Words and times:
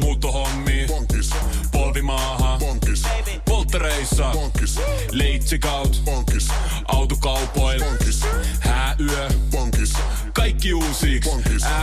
Muuttohommi. 0.00 0.84
Bonkis. 0.88 1.30
Polvimaaha. 1.72 2.58
Bonkis. 2.58 3.02
Polttereissa. 3.48 4.30
Bonkis. 4.32 4.80
Leitsikaut. 5.10 6.02
Bonkis. 6.04 6.48
Autokaupoil. 6.88 7.84
Bonkis. 7.84 8.20
Hääyö. 8.60 9.28
Bonkis. 9.50 9.92
Kaikki 10.32 10.74
uusi. 10.74 11.20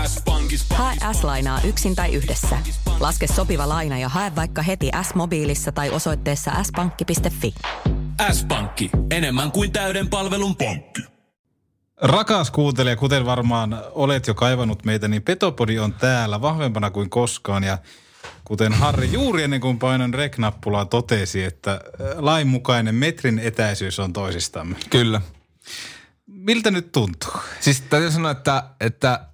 S-pankis. 0.07 0.65
Hae 0.69 0.95
S-lainaa 1.13 1.61
yksin 1.61 1.95
tai 1.95 2.13
yhdessä. 2.13 2.57
Laske 2.99 3.27
sopiva 3.27 3.69
laina 3.69 3.97
ja 3.97 4.09
hae 4.09 4.35
vaikka 4.35 4.61
heti 4.61 4.91
S-mobiilissa 5.01 5.71
tai 5.71 5.89
osoitteessa 5.89 6.51
s-pankki.fi. 6.63 7.53
S-pankki. 8.31 8.89
Enemmän 9.11 9.51
kuin 9.51 9.71
täyden 9.71 10.09
palvelun 10.09 10.55
pankki. 10.55 11.01
Rakas 12.01 12.51
kuuntelija, 12.51 12.95
kuten 12.95 13.25
varmaan 13.25 13.83
olet 13.91 14.27
jo 14.27 14.33
kaivannut 14.33 14.85
meitä, 14.85 15.07
niin 15.07 15.21
Petopodi 15.21 15.79
on 15.79 15.93
täällä 15.93 16.41
vahvempana 16.41 16.89
kuin 16.89 17.09
koskaan. 17.09 17.63
Ja 17.63 17.77
kuten 18.45 18.73
Harri 18.73 19.11
juuri 19.11 19.43
ennen 19.43 19.61
kuin 19.61 19.79
painon 19.79 20.13
rek-nappulaa 20.13 20.85
totesi, 20.85 21.43
että 21.43 21.71
äh, 21.71 21.79
lainmukainen 22.17 22.95
metrin 22.95 23.39
etäisyys 23.39 23.99
on 23.99 24.13
toisistamme. 24.13 24.75
Kyllä. 24.89 25.21
Miltä 26.27 26.71
nyt 26.71 26.91
tuntuu? 26.91 27.33
Siis 27.59 27.81
täytyy 27.81 28.11
sanoa, 28.11 28.31
että, 28.31 28.63
että 28.79 29.27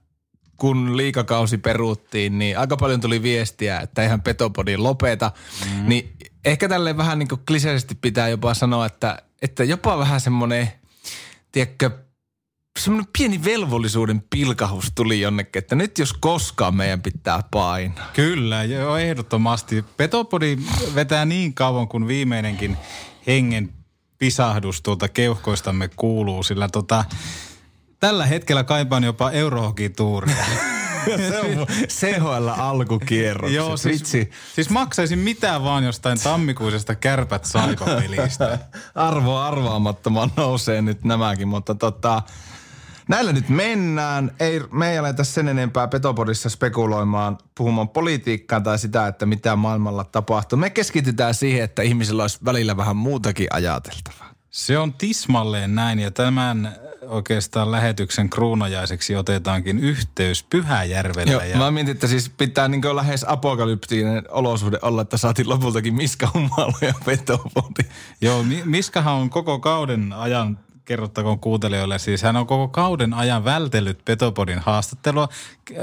kun 0.57 0.97
liikakausi 0.97 1.57
peruuttiin, 1.57 2.39
niin 2.39 2.57
aika 2.57 2.77
paljon 2.77 3.01
tuli 3.01 3.23
viestiä, 3.23 3.79
että 3.79 4.03
ihan 4.03 4.21
Petopodi 4.21 4.77
lopeta. 4.77 5.31
Mm. 5.65 5.89
Niin 5.89 6.15
ehkä 6.45 6.69
tälle 6.69 6.97
vähän 6.97 7.19
niin 7.19 7.27
kuin 7.27 7.41
kliseisesti 7.47 7.95
pitää 7.95 8.29
jopa 8.29 8.53
sanoa, 8.53 8.85
että, 8.85 9.21
että 9.41 9.63
jopa 9.63 9.97
vähän 9.97 10.21
semmoinen, 10.21 10.71
tiedätkö, 11.51 11.89
semmoinen 12.79 13.11
pieni 13.17 13.43
velvollisuuden 13.43 14.23
pilkahus 14.29 14.91
tuli 14.95 15.21
jonnekin, 15.21 15.59
että 15.59 15.75
nyt 15.75 15.97
jos 15.97 16.13
koskaan 16.13 16.75
meidän 16.75 17.01
pitää 17.01 17.43
painaa. 17.51 18.09
Kyllä, 18.13 18.63
joo, 18.63 18.97
ehdottomasti. 18.97 19.85
Petopodi 19.97 20.57
vetää 20.95 21.25
niin 21.25 21.53
kauan 21.53 21.87
kuin 21.87 22.07
viimeinenkin 22.07 22.77
hengen 23.27 23.73
pisahdus 24.17 24.81
tuolta 24.81 25.07
keuhkoistamme 25.07 25.89
kuuluu, 25.95 26.43
sillä 26.43 26.69
tota, 26.69 27.05
tällä 27.99 28.25
hetkellä 28.25 28.63
kaipaan 28.63 29.03
jopa 29.03 29.31
Eurohockey-tuuria. 29.31 30.35
Se 31.05 31.39
on 31.39 31.67
CHL 31.87 32.47
alkukierrokset. 32.57 33.55
Joo, 33.55 33.77
siis, 33.77 33.99
Vitsi. 33.99 34.29
siis 34.55 34.69
maksaisin 34.69 35.19
mitään 35.19 35.63
vaan 35.63 35.83
jostain 35.83 36.19
tammikuisesta 36.19 36.95
kärpät 36.95 37.45
saipapelistä. 37.45 38.59
Arvo 38.95 39.37
arvaamattoman 39.37 40.31
nousee 40.35 40.81
nyt 40.81 41.03
nämäkin, 41.03 41.47
mutta 41.47 41.75
tota, 41.75 42.21
näillä 43.09 43.33
nyt 43.33 43.49
mennään. 43.49 44.31
Ei, 44.39 44.61
me 44.71 44.91
ei 44.91 44.97
aleta 44.97 45.23
sen 45.23 45.47
enempää 45.47 45.87
Petopodissa 45.87 46.49
spekuloimaan, 46.49 47.37
puhumaan 47.55 47.89
politiikkaa 47.89 48.61
tai 48.61 48.79
sitä, 48.79 49.07
että 49.07 49.25
mitä 49.25 49.55
maailmalla 49.55 50.03
tapahtuu. 50.03 50.59
Me 50.59 50.69
keskitytään 50.69 51.33
siihen, 51.33 51.63
että 51.63 51.81
ihmisillä 51.81 52.23
olisi 52.23 52.39
välillä 52.45 52.77
vähän 52.77 52.95
muutakin 52.95 53.47
ajateltavaa. 53.51 54.29
Se 54.49 54.77
on 54.77 54.93
tismalleen 54.93 55.75
näin 55.75 55.99
ja 55.99 56.11
tämän 56.11 56.75
oikeastaan 57.01 57.71
lähetyksen 57.71 58.29
kruunajaiseksi 58.29 59.15
otetaankin 59.15 59.79
yhteys 59.79 60.43
Pyhäjärvellä. 60.43 61.31
Joo, 61.31 61.41
ja... 61.41 61.57
mä 61.57 61.71
mietin, 61.71 61.91
että 61.91 62.07
siis 62.07 62.29
pitää 62.29 62.67
niin 62.67 62.95
lähes 62.95 63.25
apokalyptinen 63.27 64.23
olosuhde 64.29 64.79
olla, 64.81 65.01
että 65.01 65.17
saatiin 65.17 65.49
lopultakin 65.49 65.93
Miska 65.93 66.31
Humalo 66.33 66.77
ja 66.81 66.93
Petopodi. 67.05 67.83
Joo, 68.21 68.43
Mi- 68.43 68.63
Miskahan 68.65 69.13
on 69.13 69.29
koko 69.29 69.59
kauden 69.59 70.13
ajan 70.13 70.59
kerrottakoon 70.89 71.39
kuuntelijoille. 71.39 71.99
Siis 71.99 72.23
hän 72.23 72.35
on 72.35 72.47
koko 72.47 72.67
kauden 72.67 73.13
ajan 73.13 73.45
vältellyt 73.45 74.05
Petopodin 74.05 74.59
haastattelua 74.59 75.29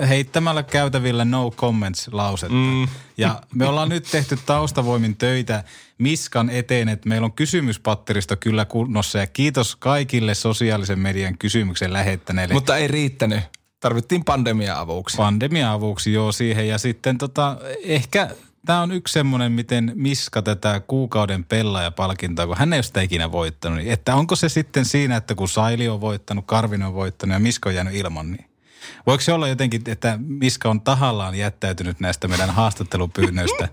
heittämällä 0.08 0.62
käytävillä 0.62 1.24
no 1.24 1.50
comments 1.50 2.08
lausetta. 2.12 2.54
Mm. 2.54 2.88
Ja 3.16 3.42
me 3.54 3.66
ollaan 3.66 3.88
nyt 3.88 4.08
tehty 4.10 4.38
taustavoimin 4.46 5.16
töitä 5.16 5.64
Miskan 5.98 6.50
eteen, 6.50 6.88
että 6.88 7.08
meillä 7.08 7.24
on 7.24 7.32
kysymyspatteristo 7.32 8.36
kyllä 8.36 8.64
kunnossa 8.64 9.18
ja 9.18 9.26
kiitos 9.26 9.76
kaikille 9.76 10.34
sosiaalisen 10.34 10.98
median 10.98 11.38
kysymyksen 11.38 11.92
lähettäneille. 11.92 12.54
Mutta 12.54 12.76
ei 12.76 12.88
riittänyt. 12.88 13.40
Tarvittiin 13.80 14.24
pandemia-avuksi. 14.24 15.16
Pandemia-avuksi, 15.16 16.12
joo, 16.12 16.32
siihen. 16.32 16.68
Ja 16.68 16.78
sitten 16.78 17.18
tota, 17.18 17.56
ehkä 17.82 18.30
tämä 18.66 18.80
on 18.80 18.92
yksi 18.92 19.12
semmoinen, 19.12 19.52
miten 19.52 19.92
Miska 19.94 20.42
tätä 20.42 20.80
kuukauden 20.80 21.44
pelaajapalkintoa, 21.44 22.46
kun 22.46 22.56
hän 22.56 22.72
ei 22.72 22.76
ole 22.76 22.82
sitä 22.82 23.00
ikinä 23.00 23.32
voittanut. 23.32 23.78
Niin 23.78 23.92
että 23.92 24.14
onko 24.14 24.36
se 24.36 24.48
sitten 24.48 24.84
siinä, 24.84 25.16
että 25.16 25.34
kun 25.34 25.48
Saili 25.48 25.88
on 25.88 26.00
voittanut, 26.00 26.44
Karvinen 26.46 26.86
on 26.86 26.94
voittanut 26.94 27.34
ja 27.34 27.40
Miska 27.40 27.68
on 27.68 27.74
jäänyt 27.74 27.94
ilman, 27.94 28.32
niin 28.32 28.44
voiko 29.06 29.20
se 29.20 29.32
olla 29.32 29.48
jotenkin, 29.48 29.82
että 29.86 30.18
Miska 30.22 30.70
on 30.70 30.80
tahallaan 30.80 31.34
jättäytynyt 31.34 32.00
näistä 32.00 32.28
meidän 32.28 32.50
haastattelupyynnöistä 32.50 33.68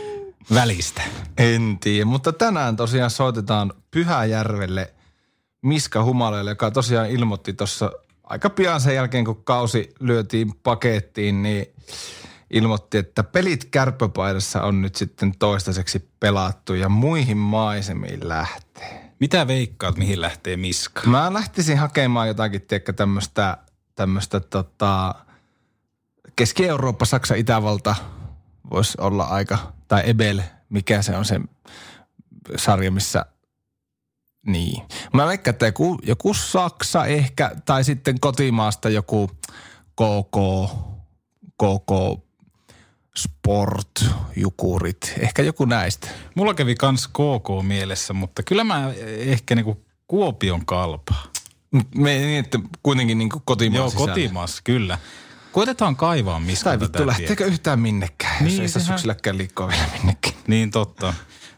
välistä? 0.54 1.02
En 1.38 1.78
tiedä, 1.80 2.04
mutta 2.04 2.32
tänään 2.32 2.76
tosiaan 2.76 3.10
soitetaan 3.10 3.72
Pyhäjärvelle 3.90 4.94
Miska 5.62 6.04
Humaleelle, 6.04 6.50
joka 6.50 6.70
tosiaan 6.70 7.10
ilmoitti 7.10 7.52
tuossa 7.52 7.92
aika 8.24 8.50
pian 8.50 8.80
sen 8.80 8.94
jälkeen, 8.94 9.24
kun 9.24 9.44
kausi 9.44 9.94
lyötiin 10.00 10.54
pakettiin, 10.62 11.42
niin 11.42 11.66
ilmoitti, 12.52 12.98
että 12.98 13.22
pelit 13.22 13.64
kärppöpaidassa 13.64 14.62
on 14.62 14.82
nyt 14.82 14.94
sitten 14.94 15.38
toistaiseksi 15.38 16.10
pelattu 16.20 16.74
ja 16.74 16.88
muihin 16.88 17.36
maisemiin 17.36 18.28
lähtee. 18.28 19.12
Mitä 19.20 19.46
veikkaat, 19.46 19.96
mihin 19.96 20.20
lähtee 20.20 20.56
Miska? 20.56 21.00
Mä 21.06 21.32
lähtisin 21.32 21.78
hakemaan 21.78 22.28
jotakin, 22.28 22.62
tiedätkö, 22.62 22.92
tämmöistä, 22.92 23.56
tämmöistä 23.94 24.40
tota, 24.40 25.14
Keski-Eurooppa, 26.36 27.04
Saksa, 27.04 27.34
Itävalta 27.34 27.94
voisi 28.70 28.98
olla 29.00 29.24
aika, 29.24 29.72
tai 29.88 30.02
Ebel, 30.06 30.42
mikä 30.68 31.02
se 31.02 31.16
on 31.16 31.24
se 31.24 31.40
sarja, 32.56 32.90
missä 32.90 33.26
niin. 34.46 34.82
Mä 35.14 35.26
veikkaan, 35.26 35.52
että 35.52 35.66
joku, 35.66 35.98
joku 36.02 36.34
Saksa 36.34 37.06
ehkä, 37.06 37.50
tai 37.64 37.84
sitten 37.84 38.20
kotimaasta 38.20 38.88
joku 38.88 39.30
KK, 39.96 40.36
KK 41.62 42.22
Sport, 43.16 44.04
Jukurit, 44.36 45.14
ehkä 45.20 45.42
joku 45.42 45.64
näistä. 45.64 46.08
Mulla 46.34 46.54
kävi 46.54 46.74
kans 46.74 47.08
KK 47.08 47.48
mielessä, 47.62 48.12
mutta 48.12 48.42
kyllä 48.42 48.64
mä 48.64 48.92
ehkä 49.06 49.54
niinku 49.54 49.84
Kuopion 50.06 50.66
kalpaa. 50.66 51.22
Me 51.94 52.14
niin, 52.14 52.38
että 52.44 52.58
kuitenkin 52.82 53.18
niin 53.18 53.28
kotimaan 53.44 53.76
Joo, 53.76 53.90
sisällä. 53.90 54.08
kotimaassa, 54.08 54.60
kyllä. 54.64 54.98
Koitetaan 55.52 55.96
kaivaa 55.96 56.40
Miska 56.40 56.64
Tai 56.70 56.80
vittu, 56.80 57.06
lähteekö 57.06 57.34
tietä. 57.36 57.52
yhtään 57.52 57.80
minnekään, 57.80 58.44
niin, 58.44 58.52
jos 58.52 58.60
ei 58.60 58.68
sehän- 58.68 58.86
syksilläkään 58.86 59.38
liikkua 59.38 59.68
vielä 59.68 59.84
minnekin. 59.98 60.32
Niin 60.46 60.70
totta. 60.70 61.14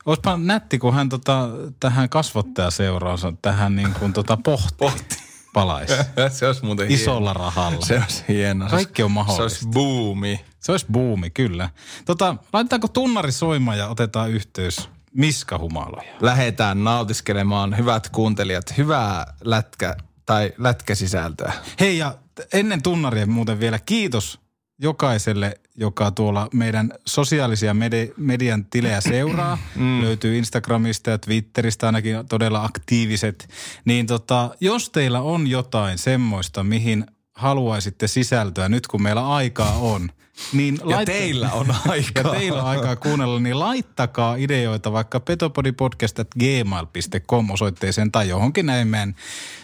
Olisipa 0.06 0.36
nätti, 0.36 0.78
kun 0.78 0.94
hän 0.94 1.08
tota, 1.08 1.48
tähän 1.80 2.08
kasvattajaseuraansa, 2.08 3.32
tähän 3.42 3.76
niin 3.76 3.94
kuin 3.98 4.12
tota 4.12 4.36
pohti, 4.44 4.74
Pohti. 4.78 5.16
palaisi. 5.52 5.94
se 6.38 6.46
olisi 6.46 6.64
muuten 6.64 6.90
Isolla 6.90 7.32
rahalla. 7.34 7.86
Se 7.86 7.98
olisi 7.98 8.24
hienoa. 8.28 8.68
Kaikki 8.68 9.02
on 9.02 9.10
Se 9.10 9.14
mahdollista. 9.14 9.42
olisi 9.42 9.66
buumi. 9.66 10.40
Se 10.64 10.72
olisi 10.72 10.86
buumi, 10.92 11.30
kyllä. 11.30 11.70
Tota, 12.04 12.36
laitetaanko 12.52 12.88
tunnari 12.88 13.32
soimaan 13.32 13.78
ja 13.78 13.88
otetaan 13.88 14.30
yhteys 14.30 14.88
Miska 15.14 15.58
Humaloja? 15.58 16.12
Lähetään 16.20 16.84
nautiskelemaan, 16.84 17.76
hyvät 17.76 18.08
kuuntelijat, 18.08 18.76
hyvää 18.78 19.34
lätkä 19.44 19.96
tai 20.26 20.52
lätkäsisältöä. 20.58 21.52
Hei 21.80 21.98
ja 21.98 22.14
ennen 22.52 22.82
tunnaria 22.82 23.26
muuten 23.26 23.60
vielä 23.60 23.78
kiitos 23.78 24.40
jokaiselle, 24.78 25.60
joka 25.74 26.10
tuolla 26.10 26.48
meidän 26.52 26.92
sosiaalisia 27.06 27.72
medi- 27.74 28.14
median 28.16 28.64
tilejä 28.64 29.00
seuraa. 29.00 29.58
mm. 29.76 30.02
Löytyy 30.02 30.38
Instagramista 30.38 31.10
ja 31.10 31.18
Twitteristä 31.18 31.86
ainakin 31.86 32.28
todella 32.28 32.64
aktiiviset. 32.64 33.48
Niin 33.84 34.06
tota, 34.06 34.50
jos 34.60 34.90
teillä 34.90 35.20
on 35.20 35.46
jotain 35.46 35.98
semmoista, 35.98 36.64
mihin 36.64 37.06
haluaisitte 37.34 38.06
sisältöä 38.06 38.68
nyt 38.68 38.86
kun 38.86 39.02
meillä 39.02 39.34
aikaa 39.34 39.72
on, 39.72 40.10
niin 40.52 40.78
Ja 40.86 41.04
teillä 41.04 41.52
on 41.52 41.66
aikaa. 41.88 42.32
Ja 42.32 42.38
teillä 42.38 42.62
on 42.62 42.68
aikaa 42.68 42.96
kuunnella, 42.96 43.40
niin 43.40 43.58
laittakaa 43.58 44.36
ideoita 44.36 44.92
vaikka 44.92 45.20
petopodipodcast.gmail.com 45.20 47.50
osoitteeseen 47.50 48.12
tai 48.12 48.28
johonkin 48.28 48.66
näin 48.66 48.88
meidän 48.88 49.16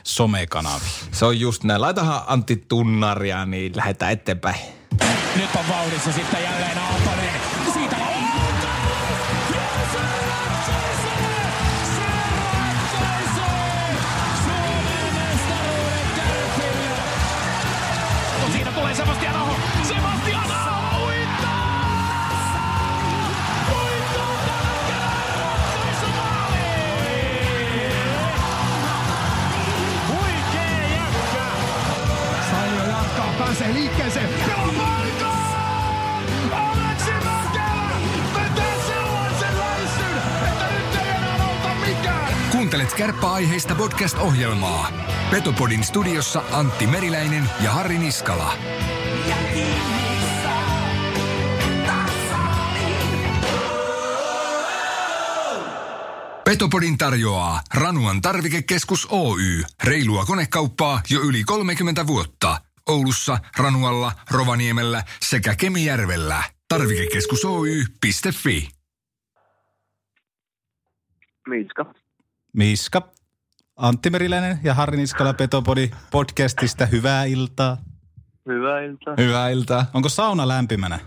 somekanaviin. 0.04 0.90
Se 1.12 1.24
on 1.24 1.40
just 1.40 1.64
näin. 1.64 1.80
Laitahan 1.80 2.22
Antti 2.26 2.64
tunnaria, 2.68 3.46
niin 3.46 3.72
lähdetään 3.76 4.12
eteenpäin. 4.12 4.60
Nyt 5.36 5.50
on 5.58 5.68
vauhdissa 5.68 6.12
sitten 6.12 6.42
jälleen 6.42 6.78
Aaltonen. 6.78 7.29
Kuuntelet 42.70 42.94
kärppäaiheista 42.94 43.74
podcast-ohjelmaa. 43.74 44.92
Petopodin 45.30 45.84
studiossa 45.84 46.42
Antti 46.52 46.86
Meriläinen 46.86 47.44
ja 47.64 47.70
Harri 47.70 47.98
Niskala. 47.98 48.52
Petopodin 56.44 56.98
tarjoaa 56.98 57.60
Ranuan 57.74 58.20
tarvikekeskus 58.20 59.08
Oy. 59.10 59.62
Reilua 59.84 60.24
konekauppaa 60.24 61.02
jo 61.10 61.20
yli 61.20 61.44
30 61.44 62.06
vuotta. 62.06 62.60
Oulussa, 62.88 63.38
Ranualla, 63.56 64.12
Rovaniemellä 64.30 65.02
sekä 65.20 65.54
Kemijärvellä. 65.56 66.42
Tarvikekeskus 66.68 67.44
Oy.fi. 67.44 68.68
Miska. 71.48 71.99
Miska. 72.52 73.02
Antti 73.76 74.10
Meriläinen 74.10 74.58
ja 74.62 74.74
Harri 74.74 74.96
Niskala 74.96 75.34
Petopodi 75.34 75.90
podcastista. 76.10 76.86
Hyvää 76.86 77.24
iltaa. 77.24 77.76
Hyvää 78.48 78.80
iltaa. 78.80 79.14
Hyvää 79.18 79.48
iltaa. 79.48 79.86
Onko 79.94 80.08
sauna 80.08 80.48
lämpimänä? 80.48 80.98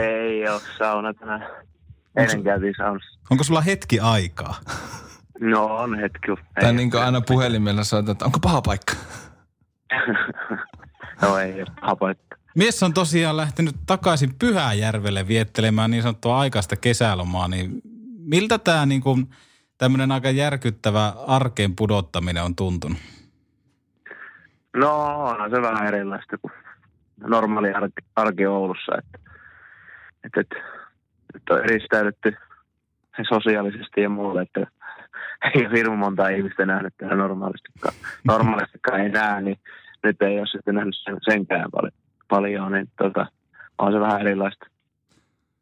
Ei 0.00 0.48
ole 0.48 0.60
sauna 0.78 1.14
tänään. 1.14 1.46
Eilen 2.16 2.44
käytiin 2.44 2.74
saunassa. 2.76 3.18
Onko 3.30 3.44
sulla 3.44 3.60
hetki 3.60 4.00
aikaa? 4.00 4.54
No 5.40 5.64
on 5.64 5.98
hetki. 5.98 6.26
Tai 6.54 6.64
Ei- 6.64 6.72
niin 6.72 6.90
kuin 6.90 7.02
aina 7.02 7.20
puhelimella 7.20 7.84
soitat, 7.84 8.12
että 8.12 8.24
onko 8.24 8.38
paha 8.40 8.62
paikka? 8.62 8.94
no 11.22 11.38
ei 11.38 11.62
ole 11.62 11.72
paha 11.80 11.96
paikka. 11.96 12.36
Mies 12.56 12.82
on 12.82 12.94
tosiaan 12.94 13.36
lähtenyt 13.36 13.74
takaisin 13.86 14.34
Pyhäjärvelle 14.38 15.28
viettelemään 15.28 15.90
niin 15.90 16.02
sanottua 16.02 16.38
aikaista 16.38 16.76
kesälomaa, 16.76 17.48
niin 17.48 17.82
miltä 18.18 18.58
tämä 18.58 18.86
niin 18.86 19.00
kuin, 19.00 19.26
tämmöinen 19.82 20.12
aika 20.12 20.30
järkyttävä 20.30 21.12
arkeen 21.26 21.76
pudottaminen 21.76 22.42
on 22.42 22.56
tuntunut? 22.56 22.98
No 24.76 25.16
onhan 25.24 25.50
se 25.50 25.62
vähän 25.62 25.86
erilaista 25.86 26.38
kuin 26.38 26.52
normaali 27.26 27.72
arki, 27.72 28.02
arki 28.16 28.46
Oulussa. 28.46 28.92
Että, 28.98 29.18
että, 30.24 30.40
että, 30.40 30.56
että 31.34 31.54
on 31.54 31.64
eristäydytty 31.64 32.36
sosiaalisesti 33.28 34.00
ja 34.00 34.08
muulle, 34.08 34.42
että 34.42 34.60
ei 35.54 35.66
ole 35.66 35.76
hirveän 35.76 35.98
monta 35.98 36.28
ihmistä 36.28 36.66
nähnyt 36.66 36.94
täällä 36.96 37.16
normaalistikaan. 37.16 37.94
Normaalistikaan 38.24 39.00
ei 39.00 39.08
näe, 39.08 39.40
niin 39.42 39.58
nyt 40.02 40.22
ei 40.22 40.38
ole 40.38 40.46
sitten 40.46 40.74
nähnyt 40.74 40.94
sen, 41.04 41.16
senkään 41.30 41.70
paljon, 41.70 41.92
paljon 42.28 42.72
niin 42.72 42.90
tota, 42.98 43.26
on 43.78 43.92
se 43.92 44.00
vähän 44.00 44.20
erilaista. 44.20 44.66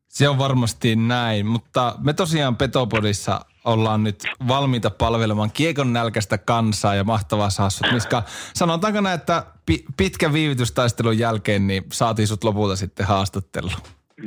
Se 0.08 0.28
on 0.28 0.38
varmasti 0.38 0.96
näin, 0.96 1.46
mutta 1.46 1.94
me 2.04 2.12
tosiaan 2.12 2.56
Petopodissa 2.56 3.40
ollaan 3.64 4.04
nyt 4.04 4.24
valmiita 4.48 4.90
palvelemaan 4.90 5.50
kiekon 5.50 5.92
nälkäistä 5.92 6.38
kansaa 6.38 6.94
ja 6.94 7.04
mahtavaa 7.04 7.50
sassut. 7.50 7.92
Miska, 7.92 8.22
sanotaanko 8.54 9.00
näin, 9.00 9.18
että 9.20 9.44
pi- 9.66 9.84
pitkän 9.96 10.32
viivytystaistelun 10.32 11.18
jälkeen 11.18 11.66
niin 11.66 11.84
saatiin 11.92 12.28
sut 12.28 12.44
lopulta 12.44 12.76
sitten 12.76 13.06
haastattelu. 13.06 13.70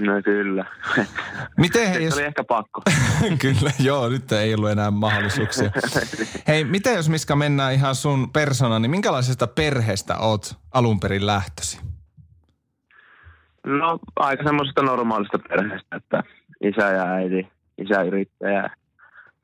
No 0.01 0.21
kyllä. 0.23 0.65
Miten 1.57 1.87
he, 1.87 1.93
Se 1.93 2.03
jos... 2.03 2.13
oli 2.13 2.23
ehkä 2.23 2.43
pakko. 2.43 2.81
Kyllä, 3.41 3.71
joo, 3.79 4.09
nyt 4.09 4.31
ei 4.31 4.53
ollut 4.53 4.69
enää 4.69 4.91
mahdollisuuksia. 4.91 5.71
Hei, 6.47 6.63
miten 6.63 6.95
jos 6.95 7.09
Miska 7.09 7.35
mennään 7.35 7.73
ihan 7.73 7.95
sun 7.95 8.31
persona, 8.31 8.79
niin 8.79 8.91
minkälaisesta 8.91 9.47
perheestä 9.47 10.17
oot 10.17 10.57
alun 10.73 10.99
perin 10.99 11.25
lähtösi? 11.25 11.81
No 13.65 13.99
aika 14.15 14.43
semmoisesta 14.43 14.81
normaalista 14.81 15.39
perheestä, 15.39 15.95
että 15.95 16.23
isä 16.61 16.89
ja 16.89 17.03
äiti, 17.03 17.47
isä 17.77 18.01
yrittäjä, 18.01 18.69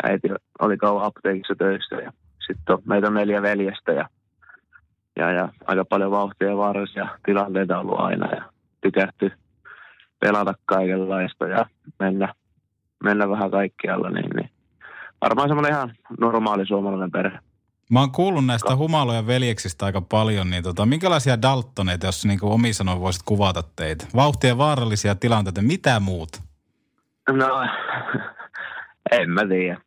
äiti 0.04 0.28
oli 0.60 0.78
kauan 0.78 1.06
apteekissa 1.06 1.56
töissä 1.56 1.96
ja 1.96 2.12
sitten 2.48 2.76
on, 2.76 2.82
meitä 2.86 3.08
on 3.08 3.14
neljä 3.14 3.42
veljestä 3.42 3.92
ja, 3.92 4.10
ja, 5.16 5.32
ja 5.32 5.50
aika 5.68 5.86
paljon 5.86 6.12
vauhtia 6.12 6.48
ja 6.48 6.58
vaarallisia 6.58 7.08
tilanteita 7.26 7.80
ollut 7.80 8.00
aina 8.00 8.36
ja 8.36 8.50
tykätty 8.82 9.32
pelata 10.20 10.54
kaikenlaista 10.66 11.48
ja 11.48 11.66
mennä, 12.00 12.34
mennä 13.04 13.30
vähän 13.30 13.52
kaikkialla, 13.52 14.10
niin, 14.10 14.30
niin 14.36 14.50
varmaan 15.22 15.50
semmoinen 15.50 15.72
ihan 15.72 15.96
normaali 16.20 16.66
suomalainen 16.66 17.12
perhe. 17.12 17.40
Mä 17.92 18.00
oon 18.00 18.12
kuullut 18.12 18.46
näistä 18.46 18.76
humaloja 18.76 19.28
veljeksistä 19.28 19.86
aika 19.86 20.02
paljon, 20.02 20.50
niin 20.50 20.64
tota, 20.64 20.86
minkälaisia 20.86 21.42
Daltoneita, 21.42 22.06
jos 22.06 22.26
niin 22.26 22.40
kuin 22.40 22.54
omi 22.54 22.74
sanoin 22.74 23.02
voisit 23.02 23.24
kuvata 23.26 23.64
teitä? 23.76 24.06
Vauhtia 24.16 24.58
vaarallisia 24.58 25.16
tilanteita, 25.16 25.62
mitä 25.62 26.00
muut? 26.00 26.30
No, 27.30 27.48
en 29.12 29.30
mä 29.30 29.48
tiedä. 29.48 29.82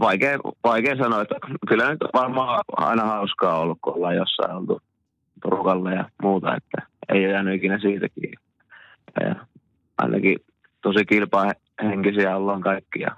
Vaikea, 0.00 0.38
vaikea 0.64 0.96
sanoa, 0.96 1.22
että 1.22 1.34
kyllä 1.68 1.90
nyt 1.90 2.00
varmaan 2.14 2.64
aina 2.76 3.04
hauskaa 3.04 3.58
ollut, 3.58 3.78
kun 3.82 3.94
ollaan 3.94 4.16
jossain 4.16 4.56
oltu 4.56 4.80
porukalla 5.42 5.92
ja 5.92 6.10
muuta, 6.22 6.56
että 6.56 6.88
ei 7.08 7.24
ole 7.24 7.32
jäänyt 7.32 7.54
ikinä 7.54 7.78
siitäkin. 7.78 8.32
Ja 9.20 9.34
ainakin 9.98 10.38
tosi 10.82 11.04
kilpahenkisiä 11.04 12.36
ollaan 12.36 12.60
kaikki 12.60 13.00
ja 13.00 13.16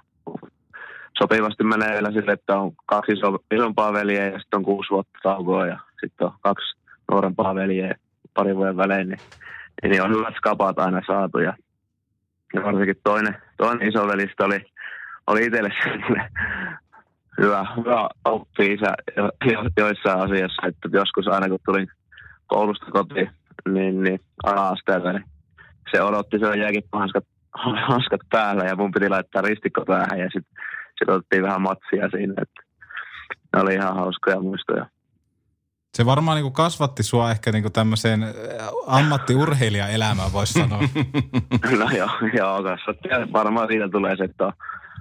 sopivasti 1.19 1.63
menee 1.63 1.93
vielä 1.93 2.11
sille, 2.11 2.31
että 2.31 2.59
on 2.59 2.71
kaksi 2.85 3.11
iso, 3.11 3.37
isompaa 3.51 3.93
veljeä 3.93 4.25
ja 4.25 4.39
sitten 4.39 4.57
on 4.57 4.63
kuusi 4.63 4.89
vuotta 4.89 5.19
taukoa 5.23 5.67
ja 5.67 5.79
sitten 6.01 6.27
on 6.27 6.33
kaksi 6.41 6.77
nuorempaa 7.11 7.55
veljeä 7.55 7.95
parin 8.33 8.55
vuoden 8.55 8.77
välein, 8.77 9.09
niin, 9.09 9.19
niin 9.83 10.03
on 10.03 10.11
hyvät 10.11 10.35
skapat 10.37 10.79
aina 10.79 11.01
saatu 11.07 11.39
ja 11.39 11.53
ja 12.53 12.63
varsinkin 12.63 12.95
toinen, 13.03 13.35
toinen 13.57 13.87
isovelistä 13.87 14.45
oli, 14.45 14.65
oli 15.29 15.45
itselle 15.45 15.69
hyvä, 17.41 17.65
hyvä 17.77 18.09
oppi 18.25 18.73
isä 18.73 18.93
jo, 19.17 19.31
jo, 19.51 19.69
joissain 19.77 20.19
asioissa, 20.19 20.67
että 20.67 20.89
joskus 20.93 21.27
aina 21.27 21.49
kun 21.49 21.59
tulin 21.65 21.87
koulusta 22.47 22.85
kotiin, 22.91 23.29
niin, 23.69 24.03
niin 24.03 24.19
ala-asteella, 24.43 25.13
niin 25.13 25.25
se 25.91 26.01
odotti 26.01 26.39
se 26.39 26.59
jääkiekkohanskat 26.59 27.23
hanskat 27.87 28.21
päällä 28.29 28.63
ja 28.63 28.75
mun 28.75 28.91
piti 28.91 29.09
laittaa 29.09 29.41
ristikko 29.41 29.85
päähän 29.85 30.19
ja 30.19 30.29
sitten 30.33 30.63
sit 30.99 31.09
otettiin 31.09 31.43
vähän 31.43 31.61
matsia 31.61 32.09
siinä, 32.09 32.33
että 32.41 32.61
ne 33.53 33.61
oli 33.61 33.73
ihan 33.73 33.95
hauskoja 33.95 34.39
muistoja. 34.39 34.85
Se 35.99 36.05
varmaan 36.05 36.35
niin 36.35 36.43
kuin 36.43 36.53
kasvatti 36.53 37.03
sua 37.03 37.31
ehkä 37.31 37.51
niin 37.51 37.61
kuin 37.61 37.73
tämmöiseen 37.73 38.23
äh, 38.23 38.31
ammattiurheilijaelämään, 38.87 40.33
voisi 40.33 40.53
sanoa. 40.53 40.79
No 41.79 41.89
joo, 41.97 42.09
joo 42.33 42.63
kasvatti. 42.63 43.09
Varmaan 43.33 43.67
siitä 43.67 43.89
tulee 43.89 44.17
se, 44.17 44.23
että 44.23 44.45
on 44.45 44.53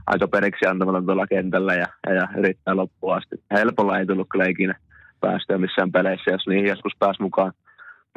aika 0.06 0.28
periksi 0.28 0.66
antamaton 0.66 1.06
tuolla 1.06 1.26
kentällä 1.26 1.74
ja, 1.74 1.86
ja, 2.06 2.14
ja 2.14 2.28
yrittää 2.36 2.76
loppuun 2.76 3.16
asti. 3.16 3.36
Helpolla 3.50 3.98
ei 3.98 4.06
tullut 4.06 4.28
kyllä 4.30 4.48
ikinä 4.48 4.74
päästöä 5.20 5.58
missään 5.58 5.92
peleissä, 5.92 6.30
jos 6.30 6.46
niihin 6.46 6.68
joskus 6.68 6.92
pääsi 6.98 7.22
mukaan, 7.22 7.52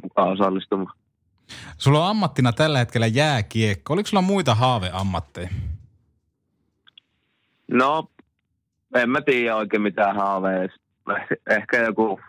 mukaan 0.04 0.32
osallistumaan. 0.32 0.98
Sulla 1.78 2.04
on 2.04 2.10
ammattina 2.10 2.54
tällä 2.54 2.80
hetkellä 2.80 3.08
jääkiekko. 3.08 3.94
Oliko 3.94 4.08
sulla 4.08 4.22
muita 4.22 4.56
haaveammatteja? 4.56 5.50
No, 7.72 8.08
en 8.96 9.10
mä 9.10 9.22
tiedä 9.22 9.56
oikein 9.56 9.82
mitään 9.82 10.16
haaveja. 10.16 10.70
Ehkä 11.50 11.78
joku 11.78 12.20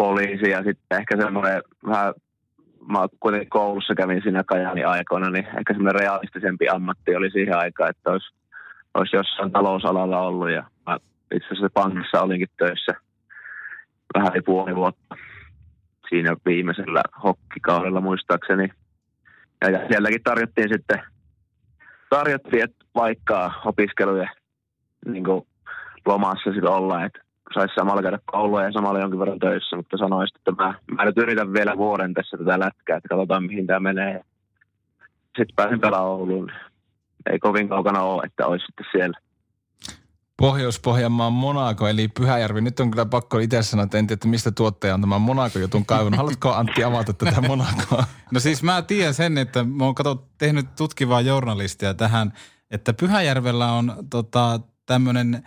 poliisi 0.00 0.50
ja 0.50 0.62
sitten 0.64 1.00
ehkä 1.00 1.16
semmoinen 1.16 1.62
vähän, 1.86 2.14
mä 2.88 3.06
kuitenkin 3.20 3.50
koulussa 3.50 3.94
kävin 3.94 4.22
siinä 4.22 4.44
Kajani 4.44 4.84
aikoina, 4.84 5.30
niin 5.30 5.46
ehkä 5.58 5.72
semmoinen 5.72 6.00
realistisempi 6.00 6.68
ammatti 6.68 7.16
oli 7.16 7.30
siihen 7.30 7.56
aikaan, 7.56 7.90
että 7.90 8.10
olisi, 8.10 8.34
olisi 8.94 9.16
jossain 9.16 9.52
talousalalla 9.52 10.20
ollut 10.20 10.50
ja 10.50 10.64
mä 10.86 10.96
itse 11.34 11.46
asiassa 11.46 11.68
pankissa 11.74 12.22
olinkin 12.22 12.48
töissä 12.56 12.92
vähän 14.14 14.32
yli 14.34 14.42
puoli 14.42 14.76
vuotta 14.76 15.16
siinä 16.08 16.36
viimeisellä 16.46 17.02
hokkikaudella 17.24 18.00
muistaakseni. 18.00 18.68
Ja, 19.60 19.68
sielläkin 19.88 20.22
tarjottiin 20.22 20.68
sitten 20.72 21.02
tarjottiin, 22.10 22.64
että 22.64 22.84
vaikka 22.94 23.52
opiskelujen 23.64 24.30
niin 25.06 25.24
kuin 25.24 25.46
lomassa 26.06 26.52
sitten 26.52 26.70
olla, 26.70 27.04
että 27.04 27.20
saisi 27.54 27.74
samalla 27.74 28.02
käydä 28.02 28.18
koulua 28.26 28.62
ja 28.62 28.72
samalla 28.72 29.00
jonkin 29.00 29.18
verran 29.18 29.38
töissä, 29.38 29.76
mutta 29.76 29.96
sanoin 29.96 30.28
sitten, 30.28 30.52
että 30.52 30.64
mä, 30.64 30.74
mä 30.96 31.04
nyt 31.04 31.18
yritän 31.18 31.52
vielä 31.52 31.76
vuoden 31.76 32.14
tässä 32.14 32.36
tätä 32.36 32.60
lätkää, 32.60 32.96
että 32.96 33.08
katsotaan 33.08 33.44
mihin 33.44 33.66
tämä 33.66 33.80
menee. 33.80 34.20
Sitten 35.24 35.56
pääsin 35.56 35.80
pelaamaan 35.80 36.10
Ouluun. 36.10 36.52
Ei 37.32 37.38
kovin 37.38 37.68
kaukana 37.68 38.02
ole, 38.02 38.22
että 38.26 38.46
olisi 38.46 38.66
sitten 38.66 38.86
siellä. 38.92 39.18
Pohjois-Pohjanmaan 40.36 41.32
Monaco, 41.32 41.88
eli 41.88 42.08
Pyhäjärvi. 42.08 42.60
Nyt 42.60 42.80
on 42.80 42.90
kyllä 42.90 43.06
pakko 43.06 43.38
itse 43.38 43.62
sanoa, 43.62 43.84
että 43.84 43.98
en 43.98 44.06
tiedä, 44.06 44.14
että 44.14 44.28
mistä 44.28 44.50
tuottaja 44.50 44.94
on 44.94 45.00
tämän 45.00 45.20
Monaco-jutun 45.20 45.86
kaivannut. 45.86 46.16
Haluatko 46.16 46.52
Antti 46.52 46.84
avata 46.84 47.12
tätä 47.12 47.40
Monacoa? 47.40 48.04
No 48.32 48.40
siis 48.40 48.62
mä 48.62 48.82
tiedän 48.82 49.14
sen, 49.14 49.38
että 49.38 49.64
mä 49.64 49.84
oon 49.84 49.94
kato, 49.94 50.28
tehnyt 50.38 50.66
tutkivaa 50.76 51.20
journalistia 51.20 51.94
tähän, 51.94 52.32
että 52.70 52.92
Pyhäjärvellä 52.92 53.72
on 53.72 53.92
tota, 54.10 54.60
tämmöinen 54.86 55.42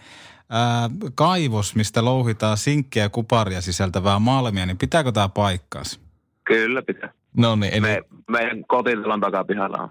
ää, 0.54 0.90
kaivos, 1.16 1.76
mistä 1.76 2.06
louhitaan 2.06 2.58
sinkkiä 2.58 3.04
ja 3.04 3.10
kuparia 3.10 3.62
sisältävää 3.62 4.20
malmia, 4.20 4.66
niin 4.66 4.78
pitääkö 4.78 5.12
tämä 5.12 5.30
paikkaansa? 5.30 6.00
Kyllä 6.44 6.82
pitää. 6.82 7.14
No 7.38 7.56
niin, 7.56 7.74
eli 7.74 7.82
Me, 7.82 8.02
meidän 8.32 8.64
kotitalon 8.68 9.22
takapihalla 9.22 9.78
on. 9.78 9.90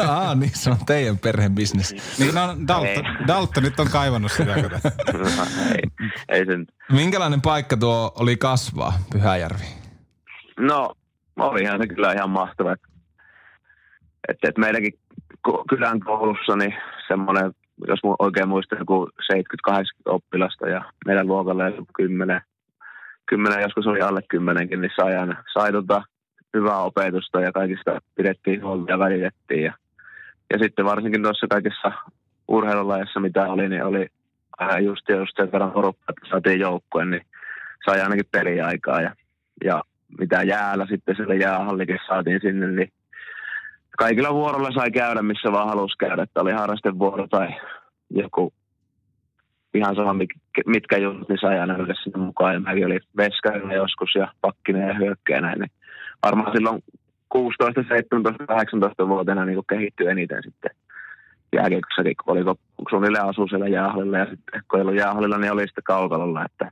Aa, 0.08 0.34
niin 0.34 0.50
se 0.54 0.70
on 0.70 0.76
teidän 0.86 1.18
perheen 1.18 1.54
bisnes. 1.54 2.18
Niin 2.18 2.34
no, 2.34 2.40
Dalton, 2.68 3.04
Dalton 3.26 3.62
nyt 3.62 3.80
on 3.80 3.88
kaivannut 3.92 4.32
sitä. 4.32 4.54
ei, 5.74 6.06
ei 6.28 6.46
sen. 6.46 6.66
Minkälainen 6.92 7.42
paikka 7.42 7.76
tuo 7.76 8.12
oli 8.18 8.36
kasvaa, 8.36 8.92
Pyhäjärvi? 9.12 9.64
No, 10.60 10.92
olihan 11.36 11.80
se 11.80 11.86
kyllä 11.86 12.12
ihan 12.12 12.30
mahtava. 12.30 12.72
Että 12.72 12.88
et, 14.28 14.38
et 14.42 14.58
meidänkin 14.58 14.98
kylän 15.68 16.00
koulussa 16.00 16.56
niin 16.56 16.74
semmoinen, 17.08 17.52
jos 17.86 18.00
oikein 18.18 18.48
muistan, 18.48 18.78
joku 18.78 19.10
70-80 19.70 19.72
oppilasta 20.06 20.68
ja 20.68 20.84
meidän 21.06 21.26
luokalla 21.26 21.68
joku 21.68 21.86
10, 21.96 22.40
10, 23.26 23.62
joskus 23.62 23.86
oli 23.86 24.00
alle 24.00 24.20
10 24.28 24.68
niin 24.68 24.90
sai, 24.96 25.16
aina, 25.16 25.44
sai 25.52 25.72
tota 25.72 26.02
hyvää 26.54 26.78
opetusta 26.78 27.40
ja 27.40 27.52
kaikista 27.52 28.00
pidettiin 28.14 28.64
huolta 28.64 28.92
ja 28.92 28.98
välitettiin. 28.98 29.62
Ja, 29.62 29.72
ja 30.52 30.58
sitten 30.58 30.84
varsinkin 30.84 31.22
tuossa 31.22 31.46
kaikissa 31.50 31.92
urheilulajissa, 32.48 33.20
mitä 33.20 33.46
oli, 33.46 33.68
niin 33.68 33.84
oli 33.84 34.06
aina 34.58 34.78
just, 34.78 35.08
just 35.08 35.36
sen 35.36 35.52
verran 35.52 35.70
porukkaa, 35.70 36.14
että 36.16 36.28
saatiin 36.30 36.60
joukkueen, 36.60 37.10
niin 37.10 37.26
sai 37.84 38.00
ainakin 38.00 38.28
peliaikaa. 38.32 39.00
Ja, 39.00 39.14
ja 39.64 39.82
mitä 40.18 40.42
jäällä 40.42 40.86
sitten 40.86 41.16
sille 41.16 41.36
jäähallikin 41.36 41.98
saatiin 42.06 42.40
sinne, 42.42 42.66
niin 42.66 42.92
kaikilla 43.98 44.34
vuorolla 44.34 44.70
sai 44.70 44.90
käydä, 44.90 45.22
missä 45.22 45.52
vaan 45.52 45.68
halusi 45.68 45.98
käydä. 45.98 46.22
Että 46.22 46.40
oli 46.40 46.52
harrastevuoro 46.52 47.26
tai 47.26 47.48
joku 48.10 48.52
ihan 49.74 49.96
sama, 49.96 50.24
mitkä 50.66 50.98
jutut, 50.98 51.28
niin 51.28 51.38
sai 51.40 51.58
aina 51.58 51.76
sinne 51.76 52.18
mukaan. 52.18 52.54
Ja 52.54 52.60
mäkin 52.60 52.86
oli 52.86 52.98
veskarina 53.16 53.74
joskus 53.74 54.14
ja 54.14 54.32
pakkinen 54.40 54.88
ja 54.88 54.94
hyökkäjä 54.94 55.40
näin. 55.40 55.58
Niin 55.58 55.70
varmaan 56.22 56.52
silloin 56.52 56.82
16, 57.28 57.82
17, 57.88 58.46
18 58.46 59.08
vuotena 59.08 59.44
niin 59.44 59.62
kehittyi 59.68 60.06
eniten 60.06 60.42
sitten 60.42 60.70
jääkiekossakin, 61.52 62.14
kun 62.24 62.36
oli 62.36 62.56
suunnilleen 62.90 63.24
asu 63.24 63.48
siellä 63.48 63.68
jäähallilla 63.68 64.18
ja 64.18 64.26
sitten 64.26 64.62
kun 64.70 64.78
ei 64.78 64.82
ollut 64.82 64.96
jäähallilla, 64.96 65.38
niin 65.38 65.52
oli 65.52 65.66
sitten 65.66 65.84
kaukalolla, 65.84 66.44
että 66.44 66.70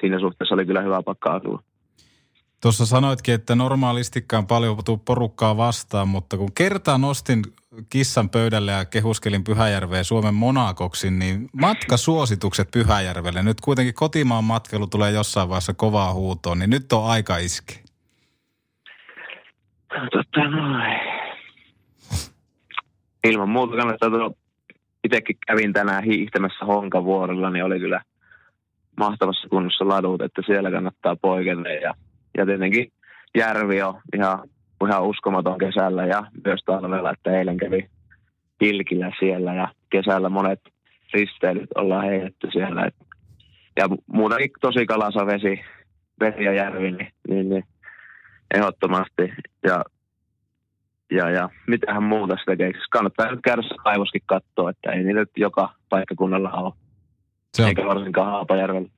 siinä 0.00 0.18
suhteessa 0.18 0.54
oli 0.54 0.66
kyllä 0.66 0.82
hyvä 0.82 1.02
pakka 1.02 1.30
asua. 1.30 1.62
Tuossa 2.64 2.86
sanoitkin, 2.86 3.34
että 3.34 3.54
normaalistikään 3.54 4.46
paljon 4.46 4.76
porukkaa 5.04 5.56
vastaan, 5.56 6.08
mutta 6.08 6.36
kun 6.36 6.52
kertaa 6.54 6.98
nostin 6.98 7.42
kissan 7.90 8.30
pöydälle 8.30 8.72
ja 8.72 8.84
kehuskelin 8.84 9.44
Pyhäjärveä 9.44 10.02
Suomen 10.02 10.34
Monakoksi, 10.34 11.10
niin 11.10 11.48
matkasuositukset 11.60 12.70
Pyhäjärvelle. 12.70 13.42
Nyt 13.42 13.60
kuitenkin 13.60 13.94
kotimaan 13.94 14.44
matkailu 14.44 14.86
tulee 14.86 15.10
jossain 15.10 15.48
vaiheessa 15.48 15.74
kovaa 15.74 16.12
huutoon, 16.12 16.58
niin 16.58 16.70
nyt 16.70 16.92
on 16.92 17.06
aika 17.06 17.36
iske. 17.36 17.74
Totta 20.12 20.48
noin. 20.50 21.00
Ilman 23.24 23.48
muuta 23.48 23.76
kannattaa 23.76 24.10
tuolla, 24.10 24.34
itsekin 25.04 25.36
kävin 25.46 25.72
tänään 25.72 26.04
hiihtämässä 26.04 26.64
Honkavuorella, 26.64 27.50
niin 27.50 27.64
oli 27.64 27.78
kyllä 27.78 28.02
mahtavassa 28.96 29.48
kunnossa 29.48 29.88
ladut, 29.88 30.22
että 30.22 30.42
siellä 30.46 30.70
kannattaa 30.70 31.16
poikelle 31.16 31.74
ja 31.74 31.94
ja 32.38 32.46
tietenkin 32.46 32.92
järvi 33.34 33.82
on 33.82 34.00
ihan, 34.16 34.38
ihan 34.86 35.04
uskomaton 35.04 35.58
kesällä 35.58 36.06
ja 36.06 36.26
myös 36.44 36.60
talvella, 36.66 37.10
että 37.10 37.38
eilen 37.38 37.56
kävi 37.56 37.88
Hilkillä 38.60 39.12
siellä 39.18 39.54
ja 39.54 39.68
kesällä 39.90 40.28
monet 40.28 40.60
risteilyt 41.14 41.70
ollaan 41.74 42.04
heitetty 42.04 42.48
siellä. 42.52 42.84
Et, 42.84 42.94
ja 43.76 43.88
muutenkin 44.06 44.50
tosi 44.60 44.86
kalasa 44.86 45.26
vesi, 45.26 45.60
vesi 46.20 46.44
ja 46.44 46.52
järvi, 46.52 46.90
niin, 46.90 47.12
niin, 47.28 47.48
niin 47.48 47.64
ehdottomasti. 48.54 49.32
Ja, 49.62 49.84
ja, 51.10 51.30
ja 51.30 51.48
mitähän 51.66 52.02
muuta 52.02 52.36
sitä 52.36 52.52
tekee. 52.52 52.72
Kannattaa 52.90 53.30
nyt 53.30 53.40
käydä 53.44 53.62
se 53.62 53.74
kaivoskin 53.84 54.22
katsoa, 54.26 54.70
että 54.70 54.92
ei 54.92 55.02
niitä 55.02 55.20
nyt 55.20 55.30
joka 55.36 55.74
paikkakunnalla 55.88 56.50
ole. 56.50 56.72
Se 57.54 57.62
on. 57.62 57.68
Eikä 57.68 57.84
varsinkaan 57.84 58.30
Haapajärvellä. 58.30 58.88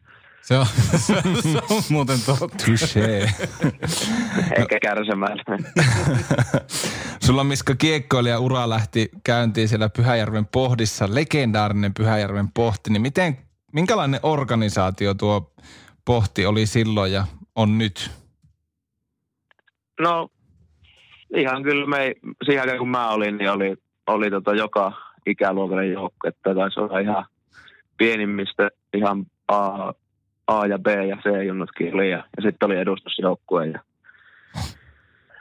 Se 0.46 0.58
on, 0.58 0.66
se, 0.66 1.14
se 1.42 1.58
on 1.70 1.82
muuten 1.90 2.18
totta. 2.26 2.64
Touché. 2.66 3.32
Eikä 4.58 4.78
kärsimällä. 4.82 5.44
Sulla 7.24 7.44
Miska 7.44 7.74
kiekkoilija 7.74 8.38
ura 8.38 8.68
lähti 8.68 9.08
käyntiin 9.24 9.68
siellä 9.68 9.88
Pyhäjärven 9.88 10.46
pohdissa, 10.46 11.08
legendaarinen 11.14 11.94
Pyhäjärven 11.94 12.48
pohti, 12.54 12.90
niin 12.90 13.02
miten, 13.02 13.38
minkälainen 13.72 14.20
organisaatio 14.22 15.14
tuo 15.14 15.52
pohti 16.04 16.46
oli 16.46 16.66
silloin 16.66 17.12
ja 17.12 17.24
on 17.54 17.78
nyt? 17.78 18.10
No 20.00 20.28
ihan 21.36 21.62
kyllä 21.62 21.86
me, 21.86 22.14
siihen 22.44 22.62
aikaan 22.62 22.78
kun 22.78 22.88
mä 22.88 23.08
olin, 23.08 23.38
niin 23.38 23.50
oli, 23.50 23.76
oli 24.06 24.30
tota 24.30 24.54
joka 24.54 24.92
ikäluokan 25.26 25.90
joukko, 25.90 26.28
että 26.28 26.54
taisi 26.54 26.80
olla 26.80 26.98
ihan 26.98 27.26
pienimmistä 27.96 28.70
ihan 28.94 29.26
A, 29.48 29.92
A 30.46 30.66
ja 30.66 30.78
B 30.78 30.86
ja 30.86 31.16
C 31.16 31.46
junnutkin 31.46 31.96
ja, 31.96 32.24
ja 32.36 32.42
sitten 32.42 32.66
oli 32.66 32.76
edustusjoukkue. 32.76 33.66
Ja, 33.66 33.80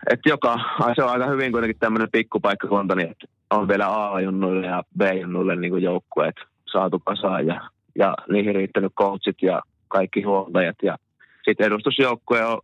et 0.10 0.20
joka, 0.26 0.60
se 0.96 1.04
on 1.04 1.10
aika 1.10 1.28
hyvin 1.28 1.52
kuitenkin 1.52 1.80
tämmöinen 1.80 2.12
pikkupaikkakunta, 2.12 2.96
niin 2.96 3.12
että 3.12 3.28
on 3.50 3.68
vielä 3.68 4.14
A-junnuille 4.14 4.68
ja 4.68 4.84
B-junnuille 4.98 5.56
niin 5.56 5.82
joukkueet 5.82 6.36
saatu 6.72 7.00
kasaan 7.00 7.48
ja, 7.48 7.70
ja 7.96 8.16
niihin 8.30 8.56
riittänyt 8.56 8.94
coachit 8.94 9.38
ja 9.42 9.62
kaikki 9.88 10.22
huoltajat. 10.22 10.76
Ja 10.84 10.98
sitten 11.46 11.68
edustusjoukkue 11.68 12.46
on 12.46 12.62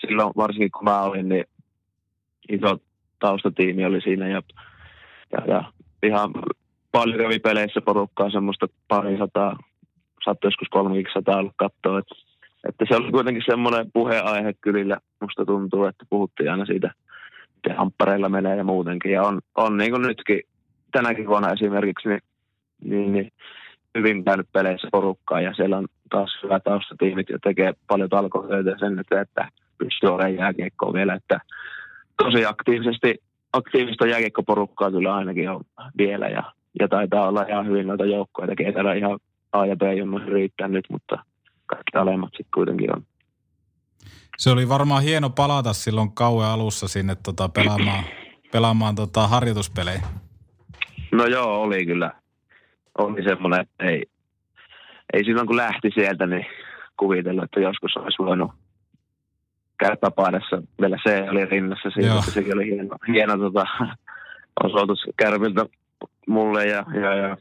silloin, 0.00 0.32
varsinkin 0.36 0.70
kun 0.70 0.84
mä 0.84 1.02
olin, 1.02 1.28
niin 1.28 1.44
iso 2.48 2.78
taustatiimi 3.18 3.84
oli 3.84 4.00
siinä 4.00 4.28
ja, 4.28 4.42
ja, 5.32 5.46
ja 5.46 5.72
ihan 6.02 6.30
paljon 6.92 7.18
kävi 7.18 7.38
peleissä 7.38 7.80
porukkaa, 7.80 8.30
semmoista 8.30 8.66
pari 8.88 9.18
sataa 9.18 9.56
saattoi 10.24 10.48
joskus 10.48 10.68
300 10.70 11.36
ollut 11.36 11.52
katsoa. 11.56 11.98
Että, 11.98 12.14
että 12.68 12.84
se 12.88 12.96
oli 12.96 13.10
kuitenkin 13.10 13.42
semmoinen 13.46 13.92
puheenaihe 13.92 14.52
kylillä. 14.60 14.96
Musta 15.20 15.44
tuntuu, 15.44 15.84
että 15.84 16.04
puhuttiin 16.10 16.50
aina 16.50 16.66
siitä, 16.66 16.90
miten 17.54 17.78
hamppareilla 17.78 18.28
menee 18.28 18.56
ja 18.56 18.64
muutenkin. 18.64 19.12
Ja 19.12 19.22
on, 19.22 19.40
on 19.56 19.76
niin 19.76 19.90
kuin 19.90 20.02
nytkin, 20.02 20.40
tänäkin 20.92 21.26
vuonna 21.26 21.52
esimerkiksi, 21.52 22.08
niin, 22.08 22.20
niin, 22.84 23.12
niin 23.12 23.32
hyvin 23.98 24.24
käynyt 24.24 24.46
peleissä 24.52 24.88
porukkaa 24.92 25.40
ja 25.40 25.54
siellä 25.54 25.78
on 25.78 25.86
taas 26.10 26.38
hyvä 26.42 26.60
taustatiimit 26.60 27.28
ja 27.28 27.38
tekee 27.42 27.72
paljon 27.86 28.10
talkotöitä 28.10 28.76
sen, 28.78 28.98
että, 28.98 29.20
että 29.20 29.48
pystyy 29.78 30.08
olemaan 30.08 30.34
jääkiekkoa 30.34 30.92
vielä, 30.92 31.14
että 31.14 31.40
tosi 32.22 32.46
aktiivisesti, 32.46 33.14
aktiivista 33.52 34.06
jääkiekkoporukkaa 34.06 34.90
kyllä 34.90 35.14
ainakin 35.14 35.50
on 35.50 35.60
vielä 35.98 36.28
ja, 36.28 36.42
ja 36.80 36.88
taitaa 36.88 37.28
olla 37.28 37.46
ihan 37.48 37.66
hyvin 37.66 37.86
noita 37.86 38.04
joukkoja, 38.04 38.48
tekee 38.48 38.72
täällä 38.72 38.94
ihan 38.94 39.18
A- 39.52 39.66
ja 39.66 39.76
B-junnoihin 39.76 40.32
riittää 40.32 40.68
nyt, 40.68 40.84
mutta 40.90 41.16
kaikki 41.66 41.98
alemmat 41.98 42.30
sitten 42.30 42.52
kuitenkin 42.54 42.96
on. 42.96 43.02
Se 44.38 44.50
oli 44.50 44.68
varmaan 44.68 45.02
hieno 45.02 45.30
palata 45.30 45.72
silloin 45.72 46.12
kauan 46.12 46.48
alussa 46.48 46.88
sinne 46.88 47.14
tota, 47.14 47.48
pelaamaan, 47.48 48.04
pelaamaan 48.52 48.94
tota, 48.94 49.26
harjoituspelejä. 49.26 50.02
No 51.12 51.26
joo, 51.26 51.62
oli 51.62 51.86
kyllä. 51.86 52.12
Oli 52.98 53.22
semmoinen, 53.22 53.60
että 53.60 53.84
ei, 53.84 54.02
ei 55.12 55.24
silloin 55.24 55.46
kun 55.46 55.56
lähti 55.56 55.90
sieltä, 55.94 56.26
niin 56.26 56.46
kuvitellut, 56.96 57.44
että 57.44 57.60
joskus 57.60 57.96
olisi 57.96 58.18
voinut 58.18 58.50
kärpäpaidassa. 59.78 60.62
Vielä 60.80 60.98
se 61.02 61.30
oli 61.30 61.44
rinnassa 61.44 61.90
siitä, 61.90 62.14
että 62.18 62.30
sekin 62.30 62.54
oli 62.54 62.66
hieno, 62.66 62.96
hieno 63.12 63.38
tota, 63.38 63.66
osoitus 64.64 65.06
kärpiltä 65.16 65.66
mulle 66.28 66.66
ja, 66.66 66.84
ja, 66.94 67.14
ja 67.14 67.36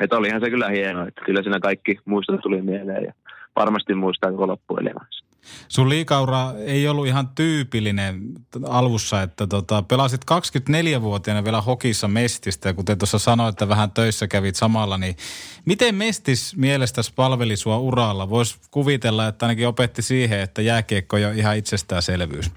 että 0.00 0.16
olihan 0.16 0.40
se 0.40 0.50
kyllä 0.50 0.68
hienoa, 0.68 1.08
että 1.08 1.22
kyllä 1.24 1.42
siinä 1.42 1.60
kaikki 1.60 1.98
muistot 2.04 2.40
tuli 2.40 2.62
mieleen 2.62 3.04
ja 3.04 3.12
varmasti 3.56 3.94
muistaa 3.94 4.30
koko 4.30 4.46
loppuelämässä. 4.46 5.26
Sun 5.68 5.88
liikaura 5.88 6.52
ei 6.66 6.88
ollut 6.88 7.06
ihan 7.06 7.28
tyypillinen 7.28 8.20
alussa, 8.68 9.22
että 9.22 9.46
tota, 9.46 9.82
pelasit 9.82 10.20
24-vuotiaana 10.30 11.44
vielä 11.44 11.60
hokissa 11.60 12.08
Mestistä 12.08 12.68
ja 12.68 12.74
kuten 12.74 12.98
tuossa 12.98 13.18
sanoit, 13.18 13.52
että 13.52 13.68
vähän 13.68 13.90
töissä 13.90 14.28
kävit 14.28 14.56
samalla, 14.56 14.98
niin 14.98 15.16
miten 15.64 15.94
Mestis 15.94 16.56
mielestäsi 16.56 17.12
palveli 17.16 17.56
sua 17.56 17.78
uralla? 17.78 18.30
Voisi 18.30 18.58
kuvitella, 18.70 19.28
että 19.28 19.46
ainakin 19.46 19.68
opetti 19.68 20.02
siihen, 20.02 20.40
että 20.40 20.62
jääkiekko 20.62 21.16
on 21.16 21.38
ihan 21.38 21.56
itsestäänselvyys. 21.56 22.52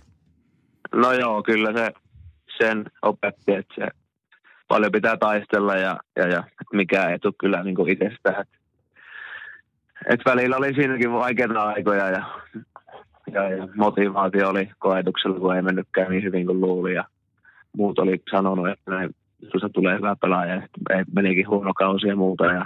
No 0.96 1.14
joo, 1.14 1.44
kyllä 1.44 1.74
se 1.74 1.92
sen 2.58 2.86
opetti, 3.02 3.52
että 3.52 3.74
se 3.76 3.88
paljon 4.70 4.92
pitää 4.92 5.18
taistella 5.18 5.76
ja, 5.76 6.00
ja, 6.16 6.28
ja 6.28 6.44
mikä 6.74 7.10
ei 7.10 7.20
tule 7.20 7.34
kyllä 7.40 7.64
niin 7.64 7.76
kuin 7.76 7.90
itsestään. 7.90 8.42
Et, 8.42 8.50
et 10.10 10.20
välillä 10.26 10.58
oli 10.58 10.74
siinäkin 10.74 11.12
vaikeita 11.12 11.64
aikoja 11.64 12.10
ja, 12.10 12.24
ja, 13.34 13.50
ja 13.50 13.68
motivaatio 13.76 14.50
oli 14.50 14.70
koetuksella, 14.80 15.40
kun 15.40 15.56
ei 15.56 15.62
mennytkään 15.62 16.12
niin 16.12 16.24
hyvin 16.24 16.46
kuin 16.46 16.62
luuli 16.62 16.94
ja 16.94 17.04
muut 17.78 18.00
oli 18.00 18.22
sanonut, 18.32 18.68
että 18.68 18.92
näin, 18.92 19.16
susta 19.52 19.70
tulee 19.70 19.98
hyvä 19.98 20.16
pelaaja 20.22 20.56
ja 20.56 20.62
menikin 21.16 21.50
huono 21.50 21.74
kausi 21.74 22.08
ja 22.08 22.16
muuta 22.16 22.46
ja 22.46 22.66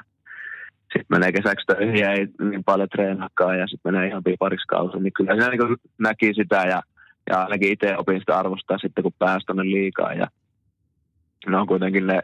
sitten 0.82 1.06
menee 1.10 1.32
kesäksi 1.32 1.66
töihin 1.66 1.98
ja 1.98 2.12
ei 2.12 2.28
niin 2.50 2.64
paljon 2.64 2.90
treenakaan 2.90 3.60
ja 3.60 3.68
sitten 3.68 3.94
menee 3.94 4.08
ihan 4.08 4.24
pipariksi 4.24 4.68
kausi, 4.68 5.00
niin 5.00 5.14
kyllä 5.14 5.44
se 5.44 5.50
niin 5.50 5.78
näki 6.00 6.34
sitä 6.34 6.56
ja 6.56 6.82
ja 7.30 7.42
ainakin 7.42 7.72
itse 7.72 7.98
opin 7.98 8.20
sitä 8.20 8.40
arvostaa 8.40 8.78
sitten, 8.78 9.04
kun 9.04 9.14
pääsi 9.20 9.46
tuonne 9.46 9.64
liikaa. 9.64 10.14
Ja 10.14 10.28
ne 11.52 11.58
on 11.58 11.68
kuitenkin 11.68 12.08
ne 12.08 12.22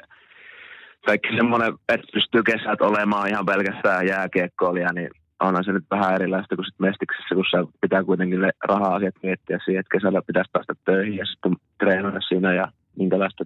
kaikki 1.06 1.36
semmoinen, 1.36 1.74
että 1.90 2.08
pystyy 2.14 2.44
kesät 2.44 2.82
olemaan 2.82 3.30
ihan 3.30 3.46
pelkästään 3.46 4.08
jääkiekkoilija, 4.08 4.94
niin 4.94 5.10
onhan 5.40 5.64
se 5.64 5.72
nyt 5.72 5.86
vähän 5.92 6.16
erilaista 6.16 6.56
kuin 6.56 6.66
sitten 6.66 6.88
mestiksessä, 6.88 7.36
kun 7.36 7.74
pitää 7.82 8.04
kuitenkin 8.04 8.42
ne 8.42 8.50
raha-asiat 8.64 9.16
miettiä 9.24 9.60
siihen, 9.66 9.80
että 9.80 9.98
kesällä 9.98 10.22
pitäisi 10.22 10.50
päästä 10.54 10.74
töihin 10.86 11.18
ja 11.18 11.26
sitten 11.26 11.56
treenata 11.80 12.20
siinä 12.28 12.54
ja 12.54 12.72
minkälaista 12.98 13.44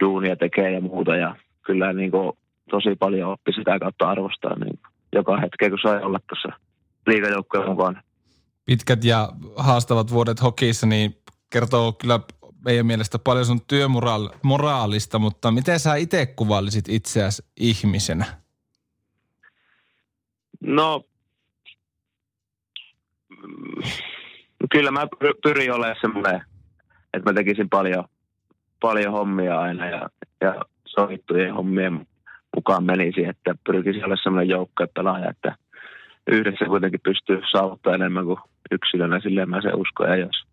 duunia 0.00 0.36
tekee 0.36 0.70
ja 0.70 0.80
muuta. 0.80 1.16
Ja 1.16 1.36
kyllä 1.62 1.92
niin 1.92 2.10
kuin 2.10 2.32
tosi 2.70 2.94
paljon 2.98 3.32
oppi 3.32 3.52
sitä 3.52 3.78
kautta 3.78 4.10
arvostaa 4.10 4.58
niin 4.58 4.78
joka 5.12 5.36
hetkeä, 5.36 5.70
kun 5.70 5.78
sai 5.82 6.02
olla 6.02 6.20
tuossa 6.28 6.48
liikajoukkojen 7.06 7.68
mukaan. 7.68 8.02
Pitkät 8.64 9.04
ja 9.04 9.28
haastavat 9.56 10.12
vuodet 10.12 10.42
hokissa, 10.42 10.86
niin 10.86 11.16
kertoo 11.50 11.92
kyllä 11.92 12.20
meidän 12.64 12.86
mielestä 12.86 13.18
paljon 13.18 13.46
sun 13.46 13.60
työmoraalista, 13.68 15.18
mutta 15.18 15.50
miten 15.50 15.80
sä 15.80 15.94
itse 15.94 16.26
kuvailisit 16.26 16.88
itseäsi 16.88 17.42
ihmisenä? 17.56 18.24
No, 20.60 21.04
kyllä 24.70 24.90
mä 24.90 25.06
pyrin 25.42 25.72
olemaan 25.72 25.96
semmoinen, 26.00 26.42
että 27.14 27.30
mä 27.30 27.34
tekisin 27.34 27.68
paljon, 27.68 28.04
paljon 28.80 29.12
hommia 29.12 29.60
aina 29.60 29.86
ja, 29.86 30.08
ja 30.40 30.64
sovittujen 30.86 31.54
hommien 31.54 32.06
mukaan 32.56 32.84
menisi, 32.84 33.24
että 33.24 33.54
pyrkisin 33.66 34.04
olemaan 34.04 34.22
semmoinen 34.22 34.48
joukkuepelaaja, 34.48 35.30
että 35.30 35.56
yhdessä 36.26 36.64
kuitenkin 36.64 37.00
pystyy 37.00 37.40
saavuttamaan 37.52 38.00
enemmän 38.00 38.24
kuin 38.24 38.38
yksilönä, 38.70 39.20
silleen 39.20 39.50
mä 39.50 39.62
se 39.62 39.68
uskon, 39.68 40.08
ja 40.08 40.16
jos 40.16 40.51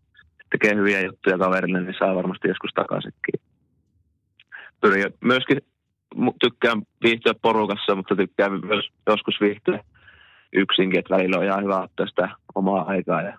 tekee 0.52 0.76
hyviä 0.76 1.02
juttuja 1.02 1.38
kaverille, 1.38 1.82
niin 1.82 1.96
saa 2.00 2.16
varmasti 2.16 2.48
joskus 2.48 2.72
takaisinkin. 2.76 3.42
Pyrin 4.82 5.14
myöskin 5.22 5.58
tykkään 6.40 6.82
viihtyä 7.04 7.34
porukassa, 7.42 7.96
mutta 7.96 8.16
tykkään 8.16 8.52
myös 8.66 8.90
joskus 9.08 9.36
viihtyä 9.42 9.84
yksinkin, 10.54 11.00
että 11.00 11.16
välillä 11.16 11.38
on 11.38 11.46
ihan 11.46 11.64
hyvä 11.64 11.82
ottaa 11.82 12.08
sitä 12.08 12.30
omaa 12.56 12.86
aikaa 12.88 13.22
ja 13.22 13.38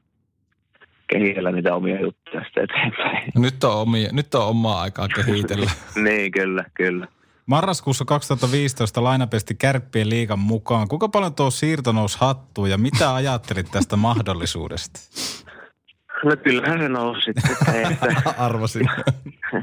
kehitellä 1.07 1.53
niitä 1.53 1.75
omia 1.75 2.01
juttuja 2.01 2.45
sitten 2.45 2.65
eteenpäin. 2.65 3.33
No 3.35 3.41
nyt 3.41 3.65
on, 3.65 3.77
omia, 3.77 4.09
nyt 4.13 4.35
on 4.35 4.47
omaa 4.47 4.81
aikaa 4.81 5.09
kehitellä. 5.09 5.71
niin, 6.05 6.33
kyllä, 6.33 6.65
kyllä. 6.75 7.07
Marraskuussa 7.47 8.05
2015 8.05 9.05
lainapesti 9.05 9.55
Kärppien 9.55 10.11
liigan 10.11 10.39
mukaan. 10.39 10.89
Kuinka 10.89 11.09
paljon 11.09 11.35
tuo 11.35 11.51
siirto 11.51 11.93
nousi 11.93 12.19
hattuun 12.21 12.71
ja 12.71 12.79
mitä 12.79 13.15
ajattelit 13.15 13.71
tästä 13.71 13.97
mahdollisuudesta? 13.97 15.01
No 16.25 16.37
kyllähän 16.43 16.81
se 16.81 16.89
nousi 16.89 17.21
sitten. 17.21 17.93
Että 17.93 18.35
Arvasin. 18.45 18.89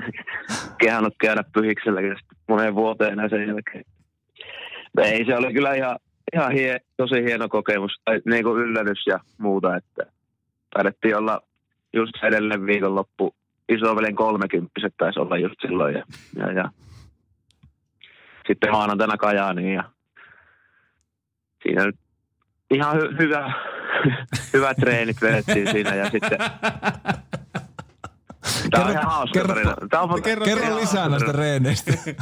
kehannut 0.83 1.15
käydä 1.21 1.43
pyhikselläkin 1.53 2.15
moneen 2.47 2.75
vuoteen 2.75 3.29
sen 3.29 3.47
jälkeen. 3.47 3.85
Ei, 5.01 5.25
se 5.25 5.35
oli 5.35 5.53
kyllä 5.53 5.73
ihan, 5.73 5.97
ihan 6.33 6.51
hie, 6.51 6.79
tosi 6.97 7.23
hieno 7.23 7.49
kokemus, 7.49 8.01
tai 8.05 8.21
niin 8.25 8.43
kuin 8.43 8.61
yllätys 8.61 9.07
ja 9.07 9.19
muuta, 9.37 9.75
että 9.75 10.05
taidettiin 10.73 11.17
olla 11.17 11.41
just 11.93 12.23
edelleen 12.23 12.65
viikonloppu, 12.65 13.35
isoveljen 13.69 14.15
kolmekymppiset 14.15 14.93
taisi 14.97 15.19
olla 15.19 15.37
just 15.37 15.55
silloin, 15.61 15.95
ja, 15.95 16.03
ja, 16.35 16.51
ja 16.51 16.71
sitten 18.47 18.71
maanantaina 18.71 19.17
Kajaaniin, 19.17 19.73
ja 19.73 19.83
siinä 21.63 21.85
nyt 21.85 21.95
ihan 22.71 22.97
hy- 22.97 23.17
hyvä, 23.19 23.53
hyvät 24.53 24.77
treenit 24.77 25.21
vedettiin 25.21 25.71
siinä, 25.71 25.95
ja 25.95 26.09
sitten 26.09 26.39
Tämä 28.71 28.85
on 28.85 28.91
ihan 28.91 29.05
hauska 29.05 29.39
kerro, 29.39 29.53
tarina. 29.53 29.75
Tämä 29.89 30.03
on, 30.03 30.23
kerro, 30.23 30.45
kerro 30.45 30.75
lisää 30.75 31.09
näistä 31.09 31.25
tarina. 31.25 31.43
reeneistä. 31.43 31.93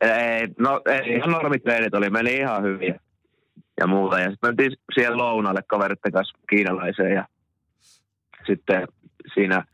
Ei, 0.00 0.48
no 0.58 0.80
ei, 0.86 1.14
ihan 1.14 1.30
normitreenit 1.30 1.94
oli, 1.94 2.10
meni 2.10 2.36
ihan 2.36 2.62
hyviä 2.62 3.00
ja 3.80 3.86
muuta. 3.86 4.20
Ja 4.20 4.30
sitten 4.30 4.48
mentiin 4.48 4.72
siihen 4.94 5.16
lounalle 5.16 5.62
kaveritten 5.66 6.12
kanssa 6.12 6.38
kiinalaiseen 6.50 7.14
ja 7.14 7.26
sitten 8.46 8.88
siinä 9.34 9.64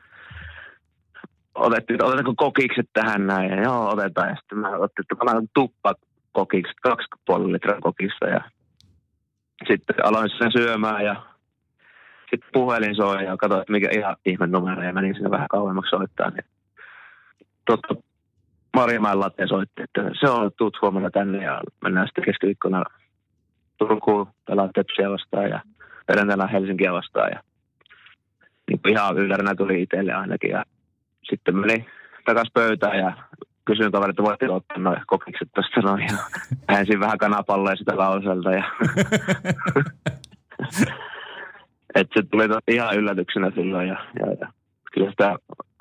otettiin, 1.54 2.04
otetaanko 2.04 2.34
kokikset 2.36 2.86
tähän 2.92 3.26
näin. 3.26 3.50
Ja 3.50 3.62
joo, 3.62 3.90
otetaan. 3.90 4.28
Ja 4.28 4.36
sitten 4.36 4.58
mä 4.58 4.68
otin, 4.68 5.04
että 5.12 5.24
mä 5.24 5.42
tuppa 5.54 5.94
kokikset, 6.32 6.76
kaksi 6.82 7.06
puoli 7.26 7.52
litraa 7.52 7.80
kokista 7.80 8.26
ja 8.26 8.40
sitten 9.68 10.06
aloin 10.06 10.30
sen 10.38 10.52
syömään 10.52 11.04
ja 11.04 11.22
sitten 12.30 12.50
puhelin 12.52 12.96
soi 12.96 13.24
ja 13.24 13.36
katsoin, 13.36 13.60
että 13.60 13.72
mikä 13.72 13.88
ihan 13.90 14.16
ihme 14.26 14.46
numero 14.46 14.82
ja 14.82 14.92
menin 14.92 15.14
sinne 15.14 15.30
vähän 15.30 15.48
kauemmaksi 15.50 15.90
soittaa. 15.90 16.30
Niin 16.30 16.44
totta, 17.66 17.94
Marjamäen 18.76 19.20
latte 19.20 19.46
soitti, 19.46 19.82
että 19.82 20.10
se 20.20 20.30
on, 20.30 20.50
tuut 20.58 20.78
huomenna 20.82 21.10
tänne 21.10 21.44
ja 21.44 21.60
mennään 21.82 22.06
sitten 22.06 22.24
keskiviikkona 22.24 22.84
Turkuun 23.78 24.26
pelaa 24.46 24.68
Tepsiä 24.74 25.10
vastaan 25.10 25.50
ja 25.50 25.60
perjantaina 26.06 26.46
Helsinkiä 26.46 26.92
vastaan. 26.92 27.30
Ja 27.30 27.42
niin 28.70 28.80
ihan 28.88 29.18
ylläränä 29.18 29.54
tuli 29.54 29.82
itselle 29.82 30.12
ainakin. 30.12 30.50
Ja 30.50 30.64
sitten 31.30 31.56
meni 31.56 31.86
takaisin 32.24 32.52
pöytään 32.54 32.98
ja 32.98 33.12
kysyin 33.64 33.92
kaverit, 33.92 34.10
että 34.10 34.22
voitteko 34.22 34.54
ottaa 34.54 34.78
noin 34.78 35.00
kokikset 35.06 35.48
tuosta 35.54 35.80
noin. 35.80 36.02
Ja 36.02 36.18
vähensin 36.68 37.00
vähän 37.00 37.18
kanapalloja 37.18 37.76
sitä 37.76 37.96
lauselta. 37.96 38.50
Ja 38.52 38.64
että 41.94 42.20
se 42.20 42.26
tuli 42.30 42.44
ihan 42.68 42.96
yllätyksenä 42.96 43.50
silloin. 43.54 43.88
Ja, 43.88 44.06
ja, 44.18 44.26
ja 44.40 44.52
kyllä 44.92 45.10
sitä 45.10 45.36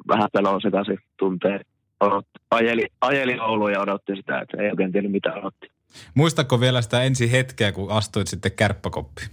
vähän 0.08 0.30
peloa 0.34 0.60
sekaisin 0.60 1.00
tuntee. 1.20 1.62
Odot, 2.00 2.26
ajeli, 2.52 2.88
ajeli 3.02 3.40
Ouluun 3.40 3.72
ja 3.72 3.82
odotti 3.82 4.16
sitä, 4.16 4.40
että 4.40 4.62
ei 4.62 4.70
oikein 4.70 4.92
tiennyt 4.92 5.12
mitä 5.12 5.34
odotti. 5.34 5.72
Muistatko 6.16 6.60
vielä 6.60 6.82
sitä 6.82 7.04
ensi 7.04 7.32
hetkeä, 7.32 7.72
kun 7.72 7.92
astuit 7.92 8.28
sitten 8.28 8.52
kärppäkoppiin? 8.52 9.30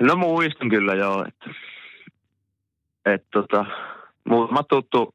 No 0.00 0.16
muistan 0.16 0.68
kyllä 0.70 0.94
joo, 0.94 1.24
että 1.28 1.50
et, 3.06 3.24
tota, 3.32 3.64
muutama 4.28 4.62
tuttu 4.62 5.14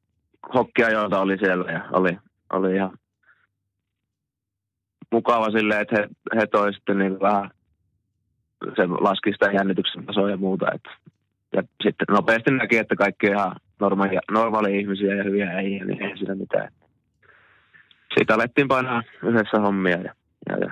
hokkiajoilta 0.54 1.19
oli 1.19 1.38
siellä 1.38 1.71
ja 1.71 1.86
oli, 1.91 2.17
oli 2.54 2.76
ihan 2.76 2.97
mukava 5.12 5.52
silleen, 5.52 5.82
että 5.82 5.95
he, 5.95 6.10
he 6.39 6.47
toi 6.47 6.73
sitten 6.73 6.97
niin 6.97 7.19
vähän 7.19 7.52
se 8.76 8.88
laski 8.88 9.32
sitä 9.32 9.52
jännityksen 9.52 10.06
tasoa 10.06 10.30
ja 10.30 10.38
muuta. 10.38 10.65
Et, 10.76 10.84
ja 11.56 11.63
sitten 11.84 12.06
nopeasti 12.10 12.52
näki, 12.52 12.78
että 12.78 12.95
kaikki 12.95 13.28
ihan 13.28 13.56
normaalia, 13.80 14.21
normaalia 14.32 14.80
ihmisiä 14.80 15.15
ja 15.15 15.23
hyviä 15.23 15.60
ei, 15.60 15.80
niin 15.86 16.02
ei 16.02 16.17
siinä 16.17 16.36
mitään. 16.36 16.69
Siitä 18.13 18.36
alettiin 18.36 18.67
painaa 18.67 19.04
yhdessä 19.23 19.60
hommia 19.60 19.97
ja, 19.97 20.13
ja, 20.49 20.58
ja 20.58 20.71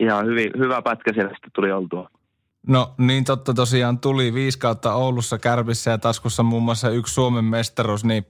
ihan 0.00 0.26
hyvin, 0.26 0.50
hyvä 0.58 0.82
pätkä 0.82 1.12
siellä 1.12 1.30
sitten 1.30 1.50
tuli 1.54 1.72
oltua. 1.72 2.08
No 2.66 2.94
niin 2.98 3.24
totta 3.24 3.54
tosiaan 3.54 3.98
tuli 3.98 4.34
viisi 4.34 4.58
kautta 4.58 4.94
Oulussa 4.94 5.38
Kärpissä 5.38 5.90
ja 5.90 5.98
taskussa 5.98 6.42
muun 6.42 6.62
muassa 6.62 6.90
yksi 6.90 7.14
Suomen 7.14 7.44
mestaruus, 7.44 8.04
niin 8.04 8.26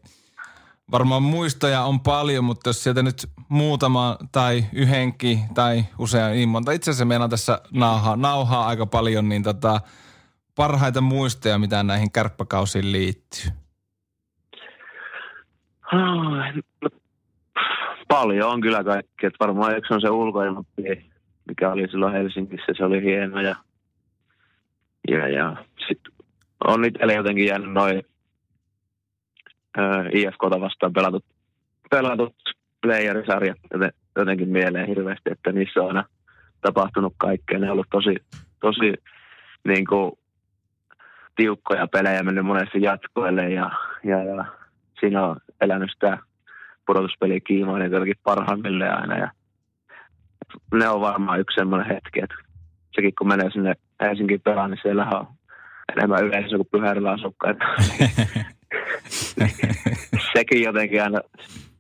varmaan 0.90 1.22
muistoja 1.22 1.82
on 1.82 2.00
paljon, 2.00 2.44
mutta 2.44 2.68
jos 2.68 2.82
sieltä 2.82 3.02
nyt 3.02 3.26
muutama 3.52 4.16
tai 4.32 4.64
yhdenkin 4.72 5.38
tai 5.54 5.84
usein 5.98 6.32
niin 6.32 6.48
monta, 6.48 6.72
itse 6.72 6.90
asiassa 6.90 7.04
meillä 7.04 7.24
on 7.24 7.30
tässä 7.30 7.60
nauhaa, 7.72 8.16
nauhaa 8.16 8.66
aika 8.66 8.86
paljon, 8.86 9.28
niin 9.28 9.42
tota, 9.42 9.80
parhaita 10.54 11.00
muistoja, 11.00 11.58
mitä 11.58 11.82
näihin 11.82 12.12
kärppäkausiin 12.12 12.92
liittyy. 12.92 13.50
Ah, 15.92 16.54
no, 16.82 16.90
Paljon 18.08 18.50
on 18.50 18.60
kyllä 18.60 18.84
kaikki. 18.84 19.26
Et 19.26 19.34
varmaan 19.40 19.76
yksi 19.76 19.94
on 19.94 20.00
se 20.00 20.10
ulkoilmapeli, 20.10 21.10
mikä 21.48 21.72
oli 21.72 21.88
silloin 21.88 22.12
Helsingissä. 22.12 22.72
Se 22.76 22.84
oli 22.84 23.02
hieno. 23.02 23.40
Ja, 23.40 23.56
ja, 25.08 25.28
ja 25.28 25.56
sitten 25.88 26.12
on 26.64 26.84
itselle 26.84 27.14
jotenkin 27.14 27.46
jäänyt 27.46 27.72
noin 27.72 28.02
IFKta 30.12 30.60
vastaan 30.60 30.92
pelatut, 30.92 31.24
pelatut 31.90 32.34
playerisarjat 32.82 33.58
joten- 33.72 33.92
jotenkin 34.16 34.48
mieleen 34.48 34.88
hirveästi, 34.88 35.30
että 35.30 35.52
niissä 35.52 35.80
on 35.80 35.88
aina 35.88 36.04
tapahtunut 36.60 37.14
kaikkea. 37.16 37.58
Ne 37.58 37.66
on 37.66 37.72
ollut 37.72 37.90
tosi, 37.90 38.16
tosi 38.60 38.94
niin 39.64 39.86
kuin, 39.86 40.12
tiukkoja 41.36 41.86
pelejä 41.86 42.22
mennyt 42.22 42.46
monesti 42.46 42.82
jatkoille 42.82 43.50
ja, 43.50 43.70
ja, 44.04 44.24
ja 44.24 44.44
siinä 45.00 45.26
on 45.26 45.36
elänyt 45.60 45.90
sitä 45.92 46.18
pudotuspeliä 46.86 47.40
kiimaa 47.40 47.78
niin 47.78 47.92
jotenkin 47.92 48.16
parhaimmille 48.24 48.88
aina. 48.88 49.18
Ja 49.18 49.30
ne 50.74 50.88
on 50.88 51.00
varmaan 51.00 51.40
yksi 51.40 51.54
semmoinen 51.54 51.88
hetki, 51.88 52.20
että 52.22 52.34
sekin 52.94 53.12
kun 53.18 53.28
menee 53.28 53.50
sinne 53.50 53.74
Helsingin 54.00 54.40
pelaan, 54.40 54.70
niin 54.70 54.80
siellä 54.82 55.06
on 55.06 55.26
enemmän 55.96 56.24
yleisöä 56.24 56.56
kuin 56.56 56.68
pyhärillä 56.70 57.10
asukkaita. 57.10 57.64
sekin 60.36 60.62
jotenkin 60.62 61.02
aina 61.02 61.20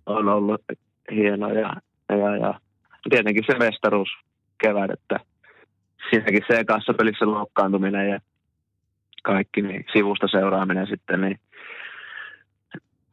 on 0.06 0.28
ollut 0.28 0.62
hieno 1.10 1.52
ja, 1.52 1.72
ja, 2.08 2.36
ja 2.36 2.60
tietenkin 3.10 3.44
se 3.46 3.58
mestaruus 3.58 4.08
kevät, 4.58 4.90
että 4.90 5.20
siinäkin 6.10 6.42
se 6.46 6.64
kanssa 6.64 6.94
pelissä 6.94 7.26
loukkaantuminen 7.26 8.10
ja 8.10 8.18
kaikki, 9.22 9.62
niin 9.62 9.84
sivusta 9.92 10.28
seuraaminen 10.28 10.86
sitten, 10.86 11.20
niin 11.20 11.40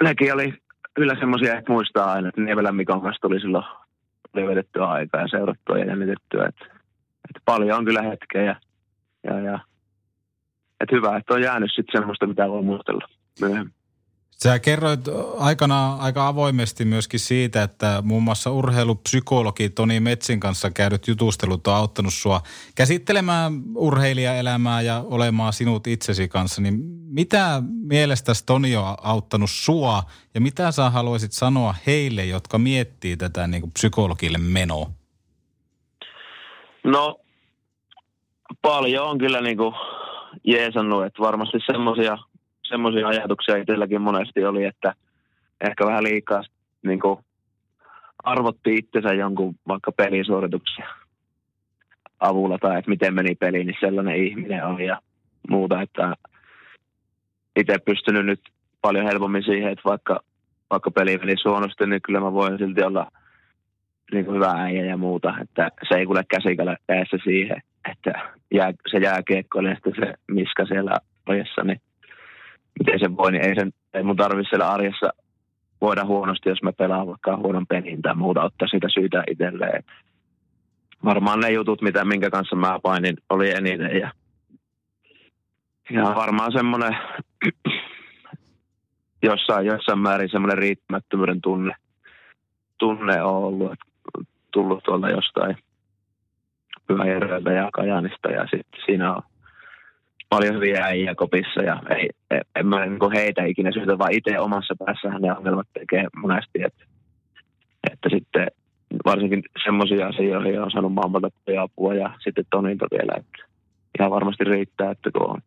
nekin 0.04 0.34
oli 0.34 0.54
kyllä 0.93 1.15
semmoisia, 1.19 1.58
että 1.58 1.71
muistaa 1.71 2.12
aina, 2.12 2.30
että 2.30 2.41
Niemelän 2.41 2.75
Mikon 2.75 3.02
kanssa 3.02 3.21
tuli 3.21 3.39
silloin 3.39 3.65
oli 4.34 4.47
vedettyä 4.47 4.86
aikaa 4.86 5.21
ja 5.21 5.28
seurattua 5.28 5.78
ja 5.78 5.86
jännitettyä, 5.86 6.45
että, 6.45 6.65
että 7.30 7.41
paljon 7.45 7.78
on 7.78 7.86
kyllä 7.86 8.02
hetkeä 8.02 8.43
ja, 8.43 8.56
ja, 9.23 9.39
ja 9.39 9.60
että 10.82 10.95
hyvä, 10.95 11.17
että 11.17 11.34
on 11.34 11.41
jäänyt 11.41 11.71
sitten 11.75 11.99
semmoista, 11.99 12.28
mitä 12.28 12.49
voi 12.49 12.62
muistella 12.62 13.08
myöhemmin. 13.41 13.79
Sä 14.43 14.60
kerroit 14.60 14.99
aikana 15.38 15.95
aika 15.95 16.28
avoimesti 16.28 16.86
myöskin 16.86 17.19
siitä, 17.19 17.63
että 17.63 18.04
muun 18.06 18.23
muassa 18.23 18.52
urheilupsykologi 18.52 19.69
Toni 19.69 19.99
Metsin 19.99 20.39
kanssa 20.39 20.71
käydyt 20.71 21.08
jutustelut 21.08 21.67
on 21.67 21.73
auttanut 21.73 22.13
sua 22.13 22.41
käsittelemään 22.75 23.54
urheilijaelämää 23.75 24.82
ja 24.82 25.04
olemaan 25.06 25.54
sinut 25.54 25.88
itsesi 25.88 26.28
kanssa. 26.28 26.62
Niin 26.62 26.73
mitä 27.10 27.62
mielestäsi 27.84 28.45
Toni 28.45 28.75
on 28.75 28.95
auttanut 29.04 29.49
sua 29.49 30.04
ja 30.34 30.41
mitä 30.41 30.71
sä 30.71 30.89
haluaisit 30.89 31.32
sanoa 31.32 31.75
heille, 31.88 32.25
jotka 32.25 32.58
miettii 32.58 33.17
tätä 33.17 33.47
niin 33.47 33.62
kuin 33.62 33.71
psykologille 33.71 34.38
menoa? 34.38 34.89
No 36.84 37.19
paljon 38.62 39.08
on 39.08 39.17
kyllä 39.17 39.41
niin 39.41 39.58
kuin 39.58 39.75
jeesannut, 40.43 41.06
että 41.06 41.21
varmasti 41.21 41.58
semmoisia 41.65 42.17
semmoisia 42.69 43.08
ajatuksia 43.08 43.58
itselläkin 43.58 44.01
monesti 44.01 44.45
oli, 44.45 44.65
että 44.65 44.93
ehkä 45.62 45.86
vähän 45.86 46.03
liikaa 46.03 46.41
niin 46.84 46.99
kuin 46.99 47.19
arvotti 48.23 48.75
itsensä 48.75 49.13
jonkun 49.13 49.55
vaikka 49.67 49.91
pelisuorituksia 49.91 50.88
avulla 52.19 52.58
tai 52.58 52.79
että 52.79 52.89
miten 52.89 53.13
meni 53.13 53.36
peli, 53.36 53.63
niin 53.63 53.77
sellainen 53.79 54.25
ihminen 54.25 54.65
on 54.65 54.82
ja 54.82 55.01
muuta, 55.49 55.82
että 55.82 56.13
itse 57.55 57.77
pystynyt 57.86 58.25
nyt 58.25 58.41
paljon 58.82 59.05
helpommin 59.05 59.43
siihen, 59.43 59.71
että 59.71 59.89
vaikka, 59.89 60.19
vaikka 60.69 60.91
peli 60.91 61.17
meni 61.17 61.36
suonosti, 61.41 61.86
niin 61.86 62.01
kyllä 62.01 62.19
mä 62.19 62.34
voin 62.34 62.58
silti 62.58 62.84
olla 62.84 63.12
niin 64.12 64.25
kuin 64.25 64.36
hyvä 64.36 64.51
äijä 64.51 64.86
ja 64.86 64.97
muuta, 64.97 65.34
että 65.41 65.71
se 65.89 65.95
ei 65.95 66.05
kuule 66.05 66.23
käsikällä 66.27 66.77
siihen, 67.23 67.62
että 67.91 68.12
jää, 68.53 68.73
se 68.91 68.97
jääkiekko 68.97 69.62
ja 69.62 69.73
sitten 69.73 69.93
se 69.99 70.13
miska 70.27 70.65
siellä 70.65 70.91
ojessa, 71.29 71.63
niin 71.63 71.82
miten 72.80 73.00
se 73.00 73.18
voi, 73.18 73.32
niin 73.32 73.46
ei, 73.46 73.56
sen, 73.56 73.72
ei 73.94 74.04
mun 74.04 74.15
tarvitse 74.15 74.50
siellä 74.50 74.72
arjessa 74.72 75.10
voida 75.82 76.06
huonosti, 76.06 76.50
jos 76.50 76.63
mä 76.63 76.72
pelaan 76.74 77.08
vaikka 77.08 77.38
huonon 77.38 77.68
pelin 77.68 78.02
tai 78.02 78.15
muuta, 78.15 78.44
ottaa 78.44 78.68
siitä 78.68 78.88
syytä 78.94 79.24
itselleen. 79.32 79.84
Varmaan 81.06 81.39
ne 81.39 81.52
jutut, 81.52 81.82
mitä, 81.82 82.06
minkä 82.06 82.30
kanssa 82.30 82.56
mä 82.56 82.80
painin, 82.84 83.18
oli 83.30 83.50
eniten. 83.52 84.00
Ja, 84.00 84.12
ja 85.89 86.04
varmaan 86.04 86.52
semmoinen 86.52 86.98
jossain, 89.24 89.65
jossain 89.65 90.00
määrin 90.00 90.30
semmoinen 90.32 90.58
riittämättömyyden 90.58 91.42
tunne, 91.42 91.76
tunne 92.78 93.24
on 93.24 93.36
ollut, 93.36 93.72
että 93.72 93.86
tullut 94.52 94.84
tuolta 94.84 95.10
jostain 95.10 95.58
Pyhäjärveltä 96.88 97.52
ja 97.52 97.70
Kajanista 97.74 98.30
ja 98.30 98.42
sitten 98.42 98.82
siinä 98.86 99.15
on 99.15 99.22
paljon 100.30 100.56
hyviä 100.56 100.84
äijä 100.84 101.15
kopissa 101.15 101.62
ja 101.62 101.82
ei, 101.89 102.10
en, 102.56 102.68
mä 102.68 102.86
niin 102.86 103.12
heitä 103.15 103.46
ikinä 103.46 103.72
syytä, 103.72 103.98
vaan 103.98 104.13
itse 104.13 104.39
omassa 104.39 104.76
päässähän 104.86 105.22
ne 105.22 105.34
ongelmat 105.34 105.68
tekee 105.74 106.08
monesti, 106.15 106.60
että, 106.65 106.84
että 107.92 108.10
sitten 108.10 108.48
varsinkin 109.06 109.44
semmoisia 109.63 110.08
asioita, 110.08 110.48
joihin 110.48 110.62
on 110.62 110.72
saanut 110.72 110.94
maailmalta 110.94 111.30
apua 111.62 111.94
ja 111.94 112.10
sitten 112.24 112.46
Tonilta 112.50 112.88
vielä, 112.92 113.13
että 113.18 113.44
ihan 114.00 114.12
varmasti 114.12 114.44
riittää, 114.44 114.92
että 114.92 115.12
kun 115.12 115.30
on, 115.30 115.42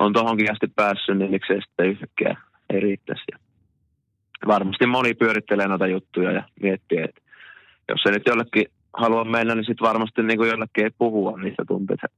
on 0.00 0.12
tohonkin 0.12 0.52
asti 0.52 0.66
päässyt, 0.76 1.18
niin 1.18 1.30
miksei 1.30 1.60
sitten 1.62 1.86
yhtäkkiä 1.86 2.36
ei 2.70 2.80
riittäisi. 2.80 3.24
Ja 3.32 3.38
varmasti 4.46 4.86
moni 4.86 5.14
pyörittelee 5.14 5.68
noita 5.68 5.86
juttuja 5.86 6.32
ja 6.32 6.42
miettii, 6.62 6.98
että 6.98 7.20
jos 7.88 8.00
se 8.02 8.10
nyt 8.10 8.26
jollekin 8.26 8.66
halua 8.94 9.24
mennä, 9.24 9.54
niin 9.54 9.64
sitten 9.64 9.86
varmasti 9.86 10.22
niin 10.22 10.38
kuin 10.38 10.50
jollekin 10.50 10.84
ei 10.84 10.90
puhua 10.98 11.38
niistä 11.38 11.62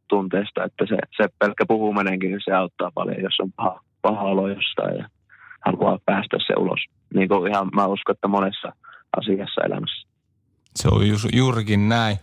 tunteista, 0.09 0.64
että 0.64 0.87
se, 0.88 0.96
se 1.16 1.28
pelkkä 1.38 1.64
puhuminenkin, 1.68 2.30
niin 2.30 2.40
se 2.44 2.52
auttaa 2.52 2.90
paljon, 2.94 3.22
jos 3.22 3.40
on 3.40 3.52
paha, 3.52 3.80
paha 4.02 4.22
olo 4.22 4.48
jostain 4.48 4.96
ja 4.98 5.09
haluaa 5.66 5.98
päästä 6.06 6.37
se 6.46 6.54
ulos. 6.59 6.80
Niin 7.14 7.28
kuin 7.28 7.50
ihan 7.50 7.70
mä 7.74 7.87
uskon, 7.87 8.12
että 8.12 8.28
monessa 8.28 8.72
asiassa 9.16 9.61
elämässä. 9.64 10.09
Se 10.76 10.88
on 10.88 11.09
ju, 11.09 11.16
juurikin 11.33 11.88
näin. 11.88 12.16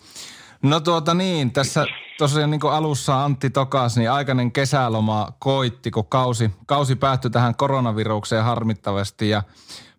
No 0.63 0.79
tuota 0.79 1.13
niin, 1.13 1.51
tässä 1.51 1.86
tosiaan 2.17 2.51
niin 2.51 2.60
kuin 2.60 2.73
alussa 2.73 3.23
Antti 3.23 3.49
tokas, 3.49 3.97
niin 3.97 4.12
aikainen 4.12 4.51
kesäloma 4.51 5.27
koitti, 5.39 5.91
kun 5.91 6.05
kausi, 6.05 6.51
kausi 6.65 6.95
päättyi 6.95 7.31
tähän 7.31 7.55
koronavirukseen 7.55 8.43
harmittavasti 8.43 9.29
ja 9.29 9.43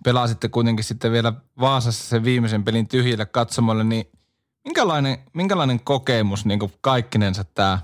pelasitte 0.04 0.48
kuitenkin 0.48 0.84
sitten 0.84 1.12
vielä 1.12 1.32
Vaasassa 1.60 2.08
sen 2.08 2.24
viimeisen 2.24 2.64
pelin 2.64 2.88
tyhjille 2.88 3.26
katsomolle, 3.26 3.84
niin 3.84 4.04
Minkälainen, 4.68 5.18
minkälainen 5.34 5.80
kokemus 5.84 6.46
niin 6.46 6.58
kaikkinensa 6.80 7.44
tämä 7.54 7.78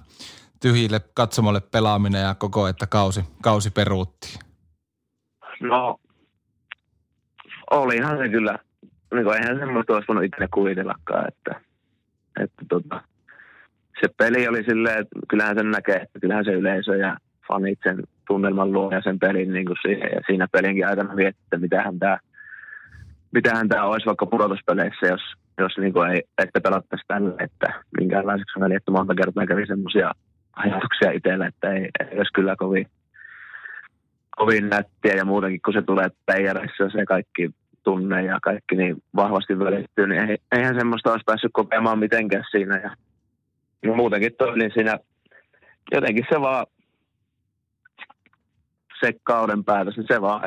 tyhjille 0.62 1.00
katsomolle 1.14 1.60
pelaaminen 1.60 2.22
ja 2.22 2.34
koko, 2.34 2.68
että 2.68 2.86
kausi, 2.86 3.20
kausi 3.42 3.70
peruuttiin? 3.70 4.38
No, 5.60 5.96
olihan 7.70 8.18
se 8.18 8.28
kyllä. 8.28 8.58
Niin 9.14 9.24
kuin, 9.24 9.36
eihän 9.36 9.58
semmoista 9.58 9.92
olisi 9.92 10.08
voinut 10.08 10.24
itse 10.24 10.48
kuvitellakaan, 10.54 11.28
että, 11.28 11.60
että 12.40 12.64
tota, 12.68 13.00
se 14.00 14.08
peli 14.18 14.48
oli 14.48 14.64
silleen, 14.64 15.00
että 15.00 15.18
kyllähän 15.28 15.56
sen 15.56 15.70
näkee, 15.70 15.96
että 15.96 16.20
kyllähän 16.20 16.44
se 16.44 16.52
yleisö 16.52 16.96
ja 16.96 17.16
fanit 17.48 17.78
sen 17.82 18.02
tunnelman 18.26 18.72
luo 18.72 18.90
ja 18.90 19.00
sen 19.02 19.18
pelin 19.18 19.52
niin 19.52 19.66
kuin 19.66 19.78
siihen. 19.82 20.10
Ja 20.14 20.20
siinä 20.26 20.48
pelinkin 20.52 20.86
aikana 20.86 21.14
miettii, 21.14 21.44
että 21.44 21.58
mitähän 21.58 21.98
tämä, 21.98 22.18
mitähän 23.32 23.68
tämä 23.68 23.84
olisi 23.84 24.06
vaikka 24.06 24.26
pudotuspeleissä, 24.26 25.06
jos, 25.06 25.43
jos 25.58 25.78
niin 25.78 25.92
kuin 25.92 26.10
ei, 26.10 26.22
ette 26.38 26.60
pelattaisi 26.60 27.04
tälle, 27.08 27.34
että 27.38 27.82
minkäänlaiseksi 28.00 28.58
on 28.60 28.72
että 28.72 28.90
monta 28.90 29.14
kertaa 29.14 29.46
kävi 29.46 29.66
semmoisia 29.66 30.12
ajatuksia 30.56 31.10
itselle, 31.10 31.46
että 31.46 31.72
ei, 31.72 31.82
ei 31.82 32.16
olisi 32.16 32.32
kyllä 32.32 32.56
kovin, 32.56 32.86
kovin 34.36 34.70
nättiä 34.70 35.14
ja 35.16 35.24
muutenkin, 35.24 35.60
kun 35.64 35.74
se 35.74 35.82
tulee 35.82 36.08
peijareissa 36.26 36.90
se 36.90 37.06
kaikki 37.06 37.50
tunne 37.84 38.22
ja 38.24 38.38
kaikki 38.42 38.76
niin 38.76 39.02
vahvasti 39.16 39.58
välittyy, 39.58 40.06
niin 40.06 40.38
eihän 40.52 40.74
semmoista 40.74 41.10
olisi 41.10 41.24
päässyt 41.26 41.50
kokemaan 41.52 41.98
mitenkään 41.98 42.44
siinä. 42.50 42.76
Ja, 42.76 42.96
ja 43.82 43.94
muutenkin 43.94 44.34
toi, 44.38 44.58
niin 44.58 44.70
siinä 44.74 44.98
jotenkin 45.92 46.26
se 46.28 46.40
vaan, 46.40 46.66
se 49.00 49.12
kauden 49.22 49.64
päätös, 49.64 49.96
niin 49.96 50.06
se 50.08 50.20
vaan, 50.20 50.42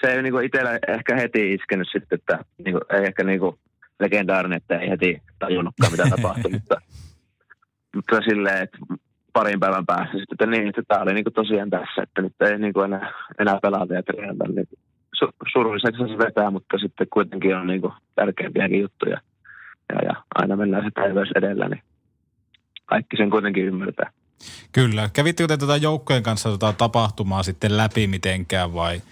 se 0.00 0.12
ei 0.12 0.22
niin 0.22 0.44
itsellä 0.44 0.78
ehkä 0.88 1.16
heti 1.16 1.54
iskenyt 1.54 1.88
sitten, 1.92 2.18
että 2.18 2.44
niin 2.64 2.72
kuin, 2.72 2.82
ei 2.90 3.04
ehkä 3.04 3.24
niin 3.24 3.40
kuin, 3.40 3.58
legendaarinen, 4.02 4.56
että 4.56 4.78
ei 4.78 4.90
heti 4.90 5.22
tajunnutkaan 5.38 5.92
mitä 5.92 6.04
tapahtui, 6.10 6.50
mutta, 6.58 6.76
mutta 7.96 8.20
silleen, 8.20 8.62
että 8.62 8.78
parin 9.32 9.60
päivän 9.60 9.86
päässä 9.86 10.18
sitten, 10.18 10.34
että 10.34 10.46
niin, 10.46 10.68
että 10.68 10.82
tämä 10.88 11.02
oli 11.02 11.14
niin 11.14 11.24
kuin 11.24 11.34
tosiaan 11.34 11.70
tässä, 11.70 12.02
että 12.02 12.22
nyt 12.22 12.32
ei 12.40 12.58
niin 12.58 12.72
kuin 12.72 12.84
enää, 12.84 13.12
enää 13.38 13.58
pelata 13.62 13.94
ja 13.94 14.02
treenata, 14.02 14.44
niin 14.52 14.68
su- 15.24 15.50
surulliseksi 15.52 16.02
se 16.08 16.18
vetää, 16.18 16.50
mutta 16.50 16.78
sitten 16.78 17.06
kuitenkin 17.12 17.56
on 17.56 17.66
niin 17.66 17.80
kuin 17.80 17.92
tärkeimpiäkin 18.14 18.80
juttuja 18.80 19.20
ja, 19.92 19.98
ja 20.04 20.22
aina 20.34 20.56
mennään 20.56 20.84
se 20.84 20.90
päiväys 20.94 21.30
edellä, 21.36 21.68
niin 21.68 21.82
kaikki 22.86 23.16
sen 23.16 23.30
kuitenkin 23.30 23.64
ymmärtää. 23.64 24.10
Kyllä. 24.72 25.08
Kävittekö 25.12 25.48
te 25.48 25.56
tuota 25.56 25.76
joukkojen 25.76 26.22
kanssa 26.22 26.48
tuota 26.48 26.72
tapahtumaa 26.72 27.42
sitten 27.42 27.76
läpi 27.76 28.06
mitenkään 28.06 28.74
vai? 28.74 29.02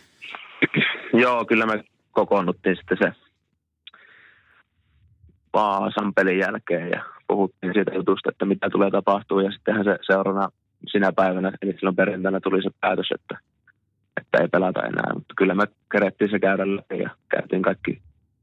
Joo, 1.23 1.45
kyllä 1.45 1.67
me 1.67 1.85
kokoonnuttiin 2.13 2.77
sitten 2.77 2.99
se 2.99 3.30
Vaasan 5.53 6.15
pelin 6.15 6.39
jälkeen 6.39 6.91
ja 6.91 7.05
puhuttiin 7.29 7.73
siitä 7.75 7.95
jutusta, 7.95 8.31
että 8.31 8.45
mitä 8.45 8.71
tulee 8.71 8.91
tapahtuu. 8.91 9.41
Ja 9.41 9.51
sittenhän 9.53 9.85
se 9.85 9.99
seurana 10.03 10.49
sinä 10.87 11.13
päivänä, 11.13 11.53
eli 11.63 11.73
silloin 11.73 11.97
perjantaina 11.97 12.41
tuli 12.41 12.63
se 12.63 12.71
päätös, 12.81 13.09
että, 13.15 13.39
että 14.21 14.39
ei 14.41 14.49
pelata 14.49 14.83
enää. 14.83 15.15
Mutta 15.15 15.35
kyllä 15.37 15.55
me 15.55 15.65
kerettiin 15.93 16.31
se 16.31 16.39
käydä 16.39 16.77
läpi 16.77 16.99
ja 16.99 17.11
käytiin 17.29 17.63
kaikki 17.63 18.03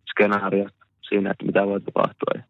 skenaariot 0.09 0.73
siinä, 1.09 1.31
että 1.31 1.45
mitä 1.45 1.67
voi 1.67 1.81
tapahtua. 1.81 2.31
Ja 2.35 2.43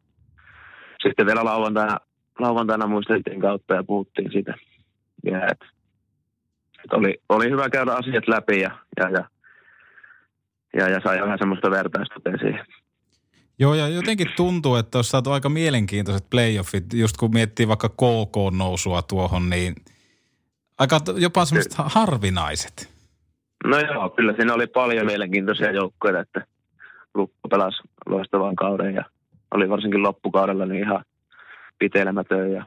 sitten 1.03 1.25
vielä 1.25 1.45
lauantaina, 1.45 1.97
lauantaina 2.39 2.87
muisteltiin 2.87 3.41
kautta 3.41 3.73
ja 3.73 3.83
puhuttiin 3.83 4.31
siitä. 4.31 4.53
Ja 5.25 5.37
että, 5.37 5.65
että 6.83 6.95
oli, 6.95 7.21
oli 7.29 7.49
hyvä 7.49 7.69
käydä 7.69 7.91
asiat 7.91 8.27
läpi 8.27 8.59
ja, 8.59 8.71
ja, 8.99 9.09
ja, 9.09 9.23
ja, 10.73 10.89
ja 10.89 11.01
sai 11.03 11.21
vähän 11.21 11.39
semmoista 11.39 11.71
vertaistuteen 11.71 12.39
siihen. 12.39 12.65
Joo, 13.59 13.73
ja 13.73 13.87
jotenkin 13.87 14.27
tuntuu, 14.35 14.75
että 14.75 14.97
olisi 14.97 15.09
saatu 15.09 15.31
aika 15.31 15.49
mielenkiintoiset 15.49 16.29
playoffit, 16.29 16.93
just 16.93 17.17
kun 17.17 17.33
miettii 17.33 17.67
vaikka 17.67 17.89
KK-nousua 17.89 19.01
tuohon, 19.01 19.49
niin 19.49 19.75
aika 20.77 20.99
jopa 21.15 21.45
semmoiset 21.45 21.73
harvinaiset. 21.77 22.97
No 23.63 23.79
joo, 23.79 24.09
kyllä 24.09 24.33
siinä 24.33 24.53
oli 24.53 24.67
paljon 24.67 25.05
mielenkiintoisia 25.05 25.71
joukkoja, 25.71 26.19
että 26.19 26.45
Lukko 27.13 27.49
pelasi 27.49 27.77
loistavan 28.05 28.55
kauden 28.55 28.95
ja 28.95 29.03
oli 29.51 29.69
varsinkin 29.69 30.03
loppukaudella 30.03 30.65
niin 30.65 30.83
ihan 30.83 31.05
pitelemätön 31.79 32.51
ja 32.51 32.65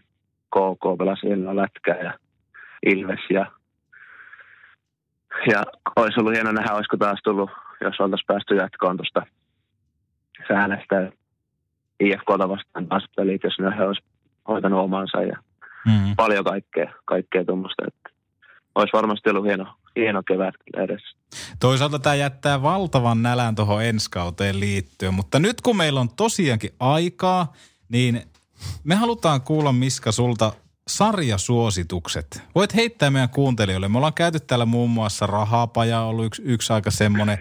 KK 0.48 0.98
pelasi 0.98 1.26
vielä 1.26 1.56
lätkää 1.56 2.02
ja 2.02 2.18
Ilves 2.86 3.20
ja, 3.30 3.46
ja 5.52 5.62
olisi 5.96 6.20
ollut 6.20 6.34
hieno 6.34 6.52
nähdä, 6.52 6.74
olisiko 6.74 6.96
taas 6.96 7.20
tullut, 7.24 7.50
jos 7.80 8.00
oltaisiin 8.00 8.26
päästy 8.26 8.54
jatkoon 8.54 8.96
tuosta 8.96 9.22
säännöstä 10.52 11.12
IFKta 12.00 12.48
vastaan 12.48 12.86
taas 12.88 13.04
pelit, 13.16 13.42
jos 13.44 13.58
ne 13.58 13.84
olisi 13.86 14.02
hoitanut 14.48 14.80
omansa 14.80 15.22
ja 15.22 15.36
Mm. 15.86 16.16
paljon 16.16 16.44
kaikkea, 16.44 16.92
kaikkea 17.04 17.44
tuommoista. 17.44 17.82
Että 17.86 18.10
olisi 18.74 18.92
varmasti 18.92 19.30
ollut 19.30 19.44
hieno, 19.46 19.74
hieno 19.96 20.22
kevät 20.28 20.54
edessä. 20.76 21.16
Toisaalta 21.60 21.98
tämä 21.98 22.14
jättää 22.14 22.62
valtavan 22.62 23.22
nälän 23.22 23.54
tuohon 23.54 23.84
ensi 23.84 24.10
kauteen 24.10 24.60
liittyen, 24.60 25.14
mutta 25.14 25.38
nyt 25.38 25.60
kun 25.60 25.76
meillä 25.76 26.00
on 26.00 26.08
tosiaankin 26.16 26.70
aikaa, 26.80 27.52
niin 27.88 28.22
me 28.84 28.94
halutaan 28.94 29.40
kuulla 29.40 29.72
Miska 29.72 30.12
sulta 30.12 30.52
sarjasuositukset. 30.88 32.42
Voit 32.54 32.74
heittää 32.74 33.10
meidän 33.10 33.28
kuuntelijoille. 33.28 33.88
Me 33.88 33.98
ollaan 33.98 34.14
käyty 34.14 34.40
täällä 34.40 34.66
muun 34.66 34.90
muassa 34.90 35.26
Rahapaja, 35.26 36.00
ollut 36.00 36.24
yksi, 36.26 36.42
yksi 36.44 36.72
aika 36.72 36.90
semmoinen. 36.90 37.38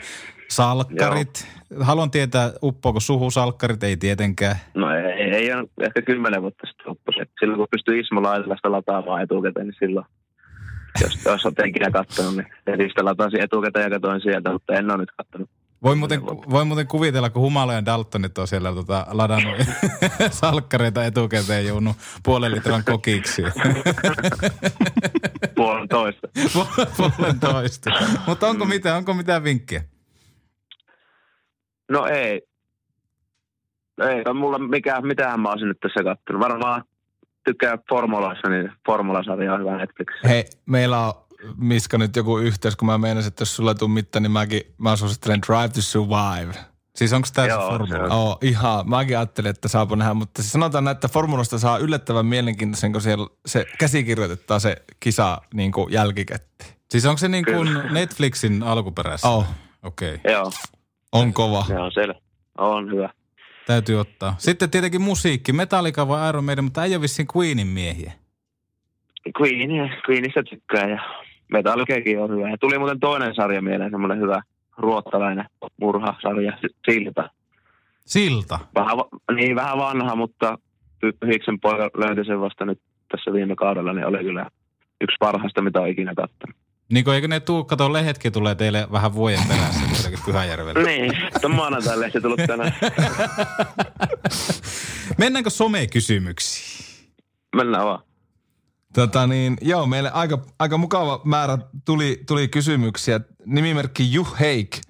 Salkkarit. 0.49 1.47
Haluan 1.79 2.11
tietää, 2.11 2.51
uppoako 2.63 2.99
suhu 2.99 3.31
salkkarit? 3.31 3.83
Ei 3.83 3.97
tietenkään. 3.97 4.55
No 4.73 4.93
ei, 4.93 5.35
ei 5.35 5.53
ole 5.53 5.67
ehkä 5.81 6.01
kymmenen 6.01 6.41
vuotta 6.41 6.67
sitten. 6.67 7.21
Et 7.21 7.29
Silloin 7.39 7.57
kun 7.57 7.67
pystyy 7.71 7.99
Ismo 7.99 8.23
Laitilasta 8.23 8.71
lataamaan 8.71 9.23
etukäteen, 9.23 9.67
niin 9.67 9.75
silloin, 9.79 10.05
jos, 11.01 11.25
jos 11.25 11.45
olet 11.45 11.59
ikinä 11.67 11.91
katsonut, 11.91 12.35
niin 12.35 12.47
netistä 12.65 13.05
latasin 13.05 13.41
etukäteen 13.41 13.83
ja 13.83 13.89
katsoin 13.89 14.21
sieltä, 14.21 14.51
mutta 14.51 14.73
en 14.73 14.91
ole 14.91 14.97
nyt 14.97 15.11
katsonut. 15.17 15.49
Voi 15.83 15.95
muuten, 15.95 16.25
voi 16.25 16.65
muuten 16.65 16.87
kuvitella, 16.87 17.29
kun 17.29 17.41
Humala 17.41 17.73
ja 17.73 17.85
Daltonit 17.85 18.37
on 18.37 18.47
siellä 18.47 18.73
tota, 18.73 19.05
ladannut 19.11 19.55
salkkareita 20.31 21.05
etukäteen 21.05 21.67
jounut 21.67 21.97
puolen 22.23 22.51
litran 22.51 22.83
kokiksi. 22.83 23.43
Puolen 25.55 25.87
toista. 25.87 26.27
puolen 26.97 27.39
toista. 27.39 27.89
Mutta 28.27 28.47
onko 28.47 28.65
mitään, 28.65 28.97
onko 28.97 29.13
mitään 29.13 29.43
vinkkiä? 29.43 29.83
No 31.89 32.05
ei. 32.05 32.41
Ei 34.09 34.23
ole 34.25 34.33
mulla 34.33 34.59
mikään, 34.59 35.07
mitään 35.07 35.39
mä 35.39 35.49
olisin 35.49 35.67
nyt 35.67 35.79
tässä 35.79 36.03
katsonut. 36.03 36.39
Varmaan 36.39 36.83
tykkää 37.45 37.77
Formulassa, 37.89 38.49
niin 38.49 38.71
Formulasarja 38.85 39.53
on 39.53 39.59
hyvä 39.59 39.77
Netflix. 39.77 40.07
Hei, 40.23 40.45
meillä 40.65 40.99
on 40.99 41.13
Miska 41.57 41.97
nyt 41.97 42.15
joku 42.15 42.37
yhteys, 42.37 42.75
kun 42.75 42.85
mä 42.85 42.97
meinasin, 42.97 43.27
että 43.27 43.41
jos 43.41 43.55
sulla 43.55 43.71
ei 43.71 43.75
tule 43.75 43.89
mitään, 43.89 44.23
niin 44.23 44.31
mäkin, 44.31 44.61
mä 44.77 44.95
suosittelen 44.95 45.41
Drive 45.47 45.69
to 45.69 45.81
Survive. 45.81 46.53
Siis 46.95 47.13
onko 47.13 47.27
tämä 47.33 47.47
se 47.47 47.53
Joo, 47.53 47.69
formula? 47.69 48.09
se 48.09 48.13
Oo, 48.13 48.37
ihan. 48.41 48.89
Mäkin 48.89 49.17
ajattelin, 49.17 49.49
että 49.49 49.67
saapu 49.67 49.95
nähdä, 49.95 50.13
mutta 50.13 50.41
siis 50.41 50.51
sanotaan, 50.51 50.83
näin, 50.83 50.95
että 50.95 51.07
formulasta 51.07 51.59
saa 51.59 51.77
yllättävän 51.77 52.25
mielenkiintoisen, 52.25 52.91
kun 52.91 53.01
siellä 53.01 53.27
se 53.45 53.65
käsikirjoitetaan 53.79 54.61
se 54.61 54.75
kisa 54.99 55.41
niin 55.53 55.71
kuin 55.71 55.93
jälkikäteen. 55.93 56.69
Siis 56.89 57.05
onko 57.05 57.17
se 57.17 57.27
niin 57.27 57.45
kuin 57.45 57.67
Netflixin 57.91 58.63
alkuperässä? 58.63 59.27
Oh, 59.27 59.45
Okei, 59.83 60.15
okay. 60.15 60.31
Joo, 60.33 60.51
on 61.11 61.33
kova. 61.33 61.63
se 61.63 61.79
on 61.79 61.91
selvä. 61.91 62.19
On 62.57 62.91
hyvä. 62.91 63.09
täytyy 63.67 63.99
ottaa. 63.99 64.35
Sitten 64.37 64.69
tietenkin 64.69 65.01
musiikki, 65.01 65.53
Metallica 65.53 66.07
vai 66.07 66.29
Iron 66.29 66.43
Maiden, 66.43 66.63
mutta 66.63 66.83
ei 66.85 66.95
ole 66.95 67.01
vissiin 67.01 67.27
Queenin 67.37 67.67
miehiä. 67.67 68.11
Queen, 69.41 69.91
Queenistä 70.09 70.43
tykkää 70.43 70.89
ja 70.89 70.99
Metallicakin 71.51 72.19
on 72.19 72.29
hyvä. 72.31 72.49
Ja 72.49 72.57
tuli 72.57 72.77
muuten 72.77 72.99
toinen 72.99 73.35
sarja 73.35 73.61
mieleen, 73.61 73.91
semmoinen 73.91 74.19
hyvä 74.19 74.41
ruottalainen 74.77 75.45
murhasarja, 75.81 76.57
Silta. 76.91 77.29
Silta. 78.05 78.59
Vähän, 78.75 78.97
niin 79.35 79.55
vähän 79.55 79.77
vanha, 79.77 80.15
mutta 80.15 80.57
Hiksen 81.33 81.59
poika 81.59 81.89
löyti 81.97 82.25
sen 82.25 82.41
vasta 82.41 82.65
nyt 82.65 82.79
tässä 83.11 83.33
viime 83.33 83.55
kaudella, 83.55 83.93
niin 83.93 84.05
oli 84.05 84.17
kyllä 84.17 84.45
yksi 85.01 85.15
parhaista, 85.19 85.61
mitä 85.61 85.81
on 85.81 85.87
ikinä 85.87 86.15
katsonut. 86.15 86.58
Niin 86.93 87.05
kuin 87.05 87.15
eikö 87.15 87.27
ne 87.27 87.39
tuu, 87.39 87.63
kato 87.63 87.93
lehetkin 87.93 88.31
tulee 88.31 88.55
teille 88.55 88.87
vähän 88.91 89.13
vuoden 89.13 89.39
perässä 89.47 89.81
kuitenkin 89.93 90.19
Pyhäjärvelle. 90.25 90.83
Niin, 90.83 91.11
tuon 91.41 91.55
maanantaille 91.55 92.05
lehti 92.05 92.21
tullut 92.21 92.39
tänään. 92.47 92.73
Mennäänkö 95.17 95.49
somekysymyksiin? 95.49 96.85
Mennään 97.55 97.85
vaan. 97.85 98.03
Tota 98.93 99.27
niin, 99.27 99.57
joo, 99.61 99.85
meille 99.85 100.11
aika, 100.11 100.39
aika 100.59 100.77
mukava 100.77 101.21
määrä 101.25 101.57
tuli, 101.85 102.23
tuli 102.27 102.47
kysymyksiä. 102.47 103.19
Nimimerkki 103.45 104.13
Juheik 104.13 104.81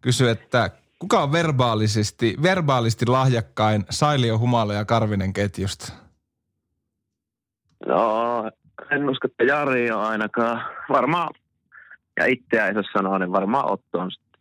kysyi, 0.00 0.28
että 0.28 0.70
kuka 0.98 1.22
on 1.22 1.32
verbaalisesti, 1.32 2.36
verbaalisti 2.42 3.06
lahjakkain 3.06 3.84
Sailio 3.90 4.38
Humala 4.38 4.74
ja 4.74 4.84
Karvinen 4.84 5.32
ketjusta? 5.32 5.92
No, 7.86 8.50
en 8.90 9.10
usko, 9.10 9.28
että 9.28 9.44
Jari 9.44 9.90
on 9.90 10.00
ainakaan. 10.00 10.62
Varmaan, 10.88 11.34
ja 12.16 12.26
itseä 12.26 12.66
ei 12.66 12.74
saa 12.74 12.82
sanoa, 12.92 13.18
niin 13.18 13.32
varmaan 13.32 13.72
Otto 13.72 13.98
on 13.98 14.10
sitten. 14.10 14.40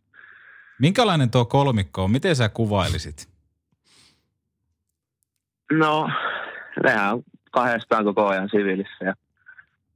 Minkälainen 0.79 1.31
tuo 1.31 1.45
kolmikko 1.45 2.03
on? 2.03 2.11
Miten 2.11 2.35
sä 2.35 2.49
kuvailisit? 2.49 3.29
No, 5.71 6.09
nehän 6.83 7.13
on 7.13 7.23
kahdestaan 7.51 8.03
koko 8.05 8.27
ajan 8.27 8.49
siviilissä 8.49 9.05
ja 9.05 9.13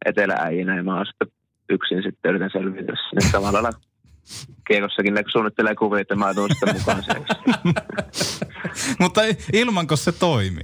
etelääijinä 0.05 0.75
ja 0.75 0.83
mä 0.83 0.95
oon 0.95 1.05
sitten 1.05 1.27
yksin 1.69 2.03
sitten 2.03 2.29
yritän 2.29 2.49
selvitä 2.53 2.93
sinne 3.09 3.21
samalla 3.31 3.63
lailla 3.63 3.79
kiekossakin 4.67 5.13
ne 5.13 5.23
suunnittelee 5.31 5.75
kuvia, 5.75 6.01
että 6.01 6.15
mä 6.15 6.33
tuun 6.33 6.49
sitten 6.49 6.75
mukaan. 6.75 7.03
Mutta 8.99 9.21
ilmanko 9.53 9.95
se 9.95 10.11
toimi? 10.11 10.61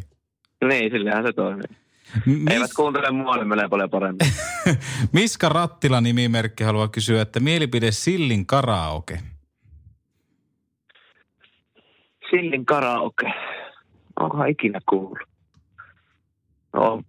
niin, 0.67 0.91
sillähän 0.91 1.25
se 1.25 1.33
toimii. 1.33 1.82
Mis, 2.25 2.43
Eivät 2.49 2.73
kuuntele 2.75 3.11
mua, 3.11 3.35
niin 3.35 3.47
menee 3.47 3.67
paljon 3.67 3.89
paremmin. 3.89 4.27
Miska 5.11 5.49
Rattila 5.49 6.01
nimimerkki 6.01 6.63
haluaa 6.63 6.87
kysyä, 6.87 7.21
että 7.21 7.39
mielipide 7.39 7.91
Sillin 7.91 8.45
karaoke. 8.45 9.19
Sillin 12.29 12.65
karaoke. 12.65 13.33
Onkohan 14.19 14.49
ikinä 14.49 14.79
kuullut? 14.89 15.29
No, 16.73 17.01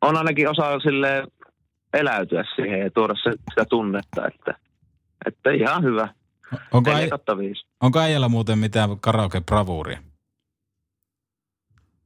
on 0.00 0.16
ainakin 0.16 0.50
osa 0.50 0.80
sille 0.80 1.26
eläytyä 1.94 2.44
siihen 2.56 2.80
ja 2.80 2.90
tuoda 2.90 3.14
se, 3.22 3.30
sitä 3.30 3.64
tunnetta, 3.68 4.26
että, 4.26 4.54
että 5.26 5.50
ihan 5.50 5.82
hyvä. 5.82 6.08
Onko, 6.72 6.90
äi, 6.90 7.10
viisi. 7.38 7.66
onko 7.80 7.98
äijällä 7.98 8.28
muuten 8.28 8.58
mitään 8.58 8.90
karaoke-bravuuria? 9.00 9.98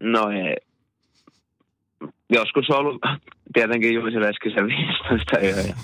No 0.02 0.30
ei. 0.30 0.69
Joskus 2.30 2.70
on 2.70 2.76
ollut 2.76 3.02
tietenkin 3.52 3.94
Juisi 3.94 4.20
Leskisen 4.20 4.66
15 4.66 5.38
yö. 5.42 5.60
Ja 5.68 5.74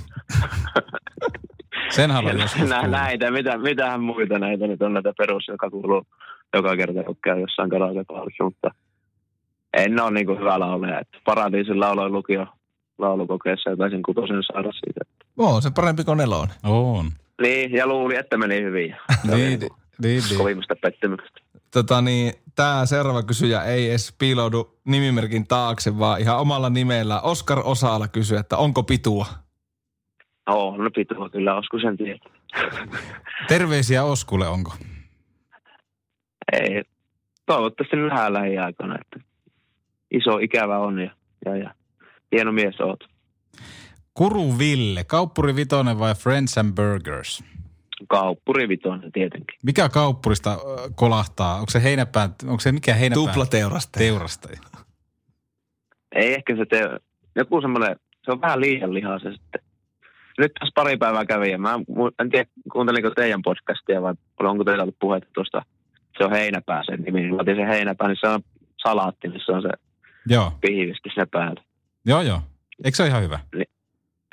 Sen 1.91 2.11
haluan 2.11 2.41
joskus 2.41 2.69
Nä, 2.69 2.87
näitä, 2.87 3.31
mitä, 3.31 3.59
mitähän 3.59 4.03
muita 4.03 4.39
näitä 4.39 4.67
nyt 4.67 4.83
on 4.83 4.95
näitä 4.95 5.13
perus, 5.19 5.49
joka 5.49 5.71
kuuluu 5.71 6.07
joka 6.55 6.77
kerta, 6.77 7.05
kun 7.05 7.17
käy 7.25 7.41
jossain 7.41 7.71
karaoke 7.71 8.05
mutta 8.43 8.71
en 9.77 10.01
ole 10.01 10.11
niin 10.11 10.27
kuin 10.27 10.39
hyvä 10.39 10.61
laulaja. 10.61 11.01
Että 11.01 11.19
Paratiisin 11.25 11.81
lauloin 11.81 12.13
lukio 12.13 12.47
laulukokeessa 12.99 13.71
ja 13.71 13.77
taisin 13.77 14.03
kutosen 14.03 14.43
saada 14.43 14.73
siitä. 14.73 15.01
Oo, 15.37 15.61
se 15.61 15.71
parempi 15.71 16.05
kuin 16.05 16.19
nelonen. 16.19 16.55
On. 16.65 17.11
Niin, 17.43 17.73
ja 17.73 17.87
luuli, 17.87 18.17
että 18.17 18.37
meni 18.37 18.63
hyvin. 18.63 18.97
Niin, 19.25 19.37
niin, 19.37 19.61
niin, 20.03 20.23
niin. 20.29 20.39
kovimmasta 20.39 20.77
pettymyksestä. 20.83 21.41
Tota 21.71 22.01
niin, 22.01 22.33
tämä 22.57 22.87
seuraava 22.87 23.23
kysyjä 23.23 23.63
ei 23.63 23.91
edes 23.91 24.15
piiloudu 24.19 24.79
nimimerkin 24.85 25.47
taakse, 25.47 25.99
vaan 25.99 26.21
ihan 26.21 26.39
omalla 26.39 26.71
nimellä. 26.71 27.21
Oskar 27.21 27.59
Osaala 27.65 28.09
kysyy, 28.09 28.39
että 28.39 28.57
onko 28.57 28.83
pitua? 28.83 29.27
Oo, 30.47 30.77
no 30.77 30.91
pitua 30.91 31.29
kyllä, 31.31 31.55
olisiko 31.55 31.79
sen 31.79 31.97
tiedä. 31.97 32.19
Terveisiä 33.49 34.05
Oskulle 34.05 34.49
onko? 34.49 34.73
Ei, 36.53 36.83
toivottavasti 37.47 37.97
nähdään 37.97 38.33
lähiaikoina, 38.33 38.99
että 39.01 39.29
iso 40.11 40.39
ikävä 40.39 40.79
on 40.79 40.99
ja, 40.99 41.11
ja, 41.45 41.57
ja 41.57 41.75
hieno 42.33 42.53
mies 42.53 42.81
oot. 42.81 43.05
Kuru 44.15 44.59
Ville, 44.59 45.05
Kauppuri 45.05 45.57
Vitonen 45.57 45.99
vai 45.99 46.15
Friends 46.15 46.59
and 46.59 46.75
Burgers? 46.75 47.45
Kauppuri 48.09 48.69
vitonen 48.69 49.13
tietenkin. 49.13 49.59
Mikä 49.63 49.89
kauppurista 49.89 50.59
kolahtaa? 50.95 51.55
Onko 51.55 51.71
se 51.71 51.83
heinäpään, 51.83 52.31
onko 52.47 52.61
se 52.61 52.73
mikä 52.73 52.95
heinäpään? 52.95 53.27
Tuplateuraste. 53.27 53.99
teurastaja. 53.99 54.61
Ei 56.15 56.35
ehkä 56.35 56.57
se 56.57 56.67
tee, 56.67 56.89
joku 57.37 57.61
semmoinen, 57.61 57.97
se 58.25 58.33
on 58.33 58.41
vähän 58.41 58.61
liian 58.61 58.95
lihaa 58.95 59.19
se 59.19 59.33
sitten. 59.33 59.61
Nyt 60.39 60.53
tässä 60.61 60.73
pari 60.75 60.97
päivää 60.97 61.25
kävi 61.25 61.51
ja 61.51 61.59
mä 61.59 61.79
en 62.19 62.31
tiedä, 62.31 62.51
kuuntelinko 62.73 63.11
teidän 63.11 63.43
podcastia 63.43 64.03
vai 64.03 64.15
onko 64.39 64.65
teillä 64.65 64.83
ollut 64.83 64.99
puhetta 65.01 65.29
tuosta, 65.35 65.63
se 66.19 66.25
on 66.25 66.31
heinäpää 66.31 66.83
sen 66.87 67.01
nimi. 67.03 67.31
Mä 67.31 67.37
otin 67.41 67.57
sen 67.57 67.69
heinäpää, 67.69 68.09
niin 68.09 68.19
se 68.21 68.29
on 68.29 68.41
salaatti, 68.83 69.29
missä 69.29 69.53
on 69.53 69.63
se 69.63 69.69
Joo, 70.29 70.53
pihvisti 70.61 71.09
siinä 71.09 71.27
päällä. 71.31 71.63
joo, 72.07 72.23
joo. 72.23 72.41
Eikö 72.85 72.97
se 72.97 73.03
ole 73.03 73.11
ihan 73.11 73.23
hyvä? 73.23 73.39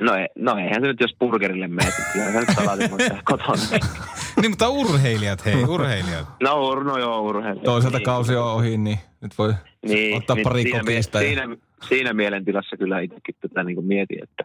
No, 0.02 0.16
ei, 0.16 0.28
no 0.36 0.58
eihän 0.58 0.82
se 0.82 0.88
nyt, 0.88 1.00
jos 1.00 1.16
burgerille 1.20 1.68
meet, 1.68 1.94
niin 1.98 2.08
kyllä 2.14 2.46
se 2.46 2.78
nyt 2.88 2.98
tehdä 2.98 3.22
kotona. 3.26 3.58
niin, 4.42 4.52
mutta 4.52 4.70
urheilijat, 4.70 5.46
hei, 5.46 5.64
urheilijat. 5.64 6.28
No, 6.44 6.68
ur, 6.68 6.84
no 6.84 6.98
joo, 6.98 7.22
urheilu. 7.22 7.60
Toisaalta 7.60 7.98
Niin. 7.98 8.06
kausi 8.06 8.36
on 8.36 8.46
ohi, 8.54 8.78
niin 8.78 9.00
nyt 9.22 9.38
voi 9.38 9.54
Niin, 9.88 10.18
Ottaa 10.18 10.36
niin 10.36 10.44
pari 10.44 10.62
siinä, 10.62 10.80
kokista 10.80 11.22
ja- 11.22 11.28
siinä, 11.28 11.58
siinä 11.88 12.14
mielentilassa 12.14 12.78
kyllä 12.78 13.00
itsekin 13.00 13.36
tätä 13.42 13.64
niin 13.64 13.76
kuin 13.76 13.88
mietin, 13.88 14.24
että, 14.24 14.44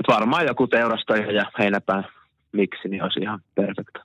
että 0.00 0.12
varmaan 0.12 0.46
joku 0.46 0.66
teurastaja 0.66 1.32
ja 1.32 1.52
heinäpään 1.58 2.04
miksi, 2.52 2.88
niin 2.88 3.02
olisi 3.02 3.20
ihan 3.20 3.40
perfekta. 3.54 4.00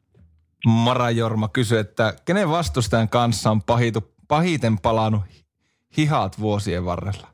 Mara 0.68 1.10
Jorma 1.12 1.48
kysyi, 1.48 1.78
että 1.80 2.14
kenen 2.26 2.50
vastustajan 2.50 3.10
kanssa 3.10 3.52
on 3.52 3.62
pahitu, 3.64 4.14
pahiten 4.28 4.78
palannut 4.80 5.22
hihat 5.98 6.40
vuosien 6.40 6.86
varrella? 6.86 7.28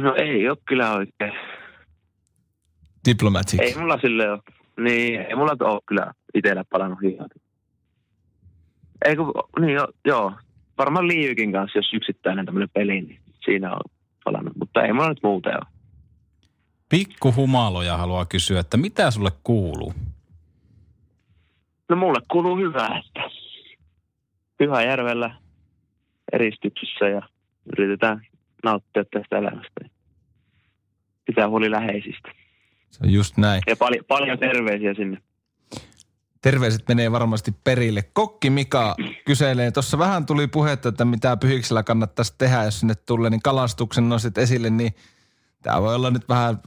No 0.00 0.14
ei 0.16 0.48
ole 0.48 0.58
kyllä 0.68 0.92
oikein. 0.92 1.32
Diplomatic. 3.08 3.60
Ei 3.60 3.74
mulla 3.74 3.98
sille 4.00 4.30
ole, 4.30 4.42
niin 4.80 5.20
ei 5.20 5.34
mulla 5.34 5.56
ole 5.60 5.80
kyllä 5.86 6.12
itsellä 6.34 6.64
palannut 6.70 7.02
hihat. 7.02 7.30
Ei 9.04 9.16
kun, 9.16 9.32
niin 9.60 9.74
jo, 9.74 9.88
joo, 10.04 10.32
varmaan 10.78 11.08
Liivykin 11.08 11.52
kanssa, 11.52 11.78
jos 11.78 11.94
yksittäinen 11.94 12.46
tämmöinen 12.46 12.70
peli, 12.74 13.00
niin 13.00 13.20
siinä 13.44 13.72
on 13.72 13.80
palannut, 14.24 14.56
mutta 14.56 14.82
ei 14.82 14.92
mulla 14.92 15.08
nyt 15.08 15.22
muuten 15.22 15.54
ole. 15.54 15.66
Pikku 16.88 17.32
humaloja 17.36 17.96
haluaa 17.96 18.24
kysyä, 18.24 18.60
että 18.60 18.76
mitä 18.76 19.10
sulle 19.10 19.30
kuuluu? 19.44 19.94
No 21.88 21.96
mulle 21.96 22.20
kuuluu 22.30 22.56
hyvää, 22.56 23.02
että 23.06 23.30
Pyhäjärvellä 24.58 25.36
eristyksissä 26.32 27.08
ja 27.08 27.22
yritetään 27.72 28.26
nauttia 28.64 29.04
tästä 29.04 29.38
elämästä. 29.38 29.80
Pitää 31.26 31.48
huoli 31.48 31.70
läheisistä. 31.70 32.32
Se 32.90 32.98
on 33.04 33.12
just 33.12 33.36
näin. 33.36 33.62
Ja 33.66 33.76
paljon, 33.76 34.04
paljon 34.08 34.38
terveisiä 34.38 34.94
sinne. 34.94 35.18
Terveiset 36.42 36.88
menee 36.88 37.12
varmasti 37.12 37.54
perille. 37.64 38.02
Kokki 38.02 38.50
Mika 38.50 38.96
kyselee, 39.24 39.70
tuossa 39.70 39.98
vähän 39.98 40.26
tuli 40.26 40.46
puhetta, 40.46 40.88
että 40.88 41.04
mitä 41.04 41.36
pyhiksellä 41.36 41.82
kannattaisi 41.82 42.34
tehdä, 42.38 42.64
jos 42.64 42.80
sinne 42.80 42.94
tulee, 42.94 43.30
niin 43.30 43.42
kalastuksen 43.42 44.08
nostit 44.08 44.38
esille, 44.38 44.70
niin 44.70 44.94
tämä 45.62 45.82
voi 45.82 45.94
olla 45.94 46.10
nyt 46.10 46.28
vähän, 46.28 46.58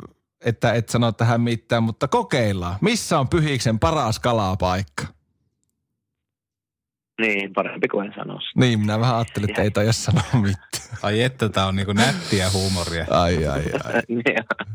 että 0.45 0.73
et 0.73 0.89
sano 0.89 1.11
tähän 1.11 1.41
mitään, 1.41 1.83
mutta 1.83 2.07
kokeillaan. 2.07 2.75
Missä 2.81 3.19
on 3.19 3.29
pyhiksen 3.29 3.79
paras 3.79 4.19
kalapaikka? 4.19 5.20
Niin, 7.21 7.53
parempi 7.53 7.87
kuin 7.87 8.07
en 8.07 8.13
sanoisi. 8.15 8.47
Niin, 8.55 8.79
minä 8.79 8.99
vähän 8.99 9.15
ajattelin, 9.15 9.49
että 9.49 9.61
ei 9.61 9.71
taida 9.71 9.91
sanoa 9.91 10.23
mitään. 10.33 10.97
Ai 11.03 11.23
että 11.23 11.49
tää 11.49 11.67
on 11.67 11.75
niinku 11.75 11.93
nättiä 11.93 12.49
huumoria. 12.53 13.05
Ai, 13.09 13.47
ai, 13.47 13.63
ai. 13.85 14.01
niin, 14.07 14.23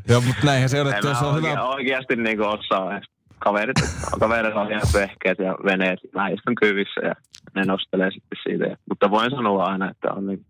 Joo, 0.08 0.20
mutta 0.20 0.46
näinhän 0.46 0.68
se 0.68 0.80
on, 0.80 0.86
en 0.86 0.94
että 0.94 1.08
jos 1.08 1.20
mä 1.20 1.26
on 1.26 1.34
oikein, 1.34 1.52
hyvä... 1.52 1.64
oikeasti 1.64 2.16
niin 2.16 2.36
kuin 2.36 2.48
osaa. 2.48 2.96
edes. 2.96 3.08
Kaverit, 3.38 3.76
kaverit 4.20 4.54
on 4.54 4.70
ihan 4.70 4.82
vehkeet 4.94 5.38
ja 5.38 5.56
veneet. 5.64 5.98
Mä 6.14 6.28
istun 6.28 6.54
kyvissä 6.54 7.00
ja 7.00 7.14
ne 7.54 7.64
nostelee 7.64 8.10
sitten 8.10 8.38
siitä. 8.42 8.64
Ja, 8.64 8.76
mutta 8.88 9.10
voin 9.10 9.30
sanoa 9.30 9.64
aina, 9.64 9.90
että 9.90 10.12
on 10.12 10.26
niin 10.26 10.46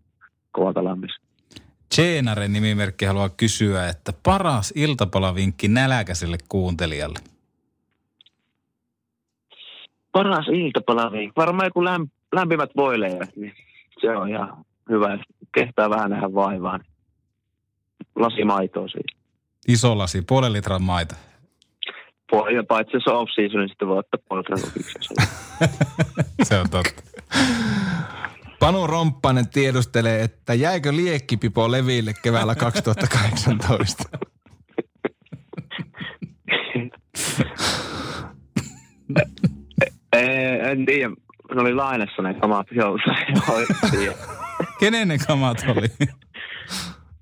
kova 0.51 0.73
kalamis. 0.73 1.11
Jeenaren 1.97 2.53
nimimerkki 2.53 3.05
haluaa 3.05 3.29
kysyä, 3.29 3.89
että 3.89 4.13
paras 4.23 4.73
iltapalavinkki 4.75 5.67
näläkäiselle 5.67 6.37
kuuntelijalle. 6.49 7.19
Paras 10.17 10.47
iltapalavinkki. 10.47 11.33
Varmaan 11.37 11.67
joku 11.67 11.83
lämp- 11.85 12.11
lämpimät 12.33 12.69
voileivät, 12.77 13.35
niin 13.35 13.53
se 14.01 14.17
on 14.17 14.29
ihan 14.29 14.65
hyvä. 14.89 15.11
Jos 15.11 15.21
Kehtää 15.55 15.89
vähän 15.89 16.09
nähdä 16.09 16.33
vaivaa. 16.33 16.77
Niin 16.77 16.91
lasi 18.15 18.43
maitoa 18.43 18.87
siitä. 18.87 19.17
Iso 19.67 19.97
lasi, 19.97 20.21
puolen 20.21 20.53
litran 20.53 20.81
maita. 20.81 21.15
Puoli, 22.29 22.55
ja 22.55 22.63
paitsi 22.63 22.95
jos 22.95 23.07
on 23.07 23.15
off-season, 23.15 23.59
niin 23.59 23.69
sitten 23.69 23.87
voi 23.87 23.97
ottaa 23.97 24.19
puolen 24.29 24.43
litran 24.43 25.69
Se 26.47 26.59
on 26.59 26.69
totta. 26.69 27.03
Panu 28.59 28.87
Romppanen 28.87 29.49
tiedustelee, 29.49 30.21
että 30.21 30.53
jäikö 30.53 30.95
liekkipipo 30.95 31.71
leville 31.71 32.13
keväällä 32.23 32.55
2018? 32.55 34.03
En 40.69 40.85
tiedä. 40.85 41.09
Ne 41.55 41.61
oli 41.61 41.73
lainassa 41.73 42.21
ne 42.21 42.33
kamat. 42.33 42.67
Kenen 44.79 45.07
ne 45.07 45.17
kamat 45.27 45.57
oli? 45.67 45.87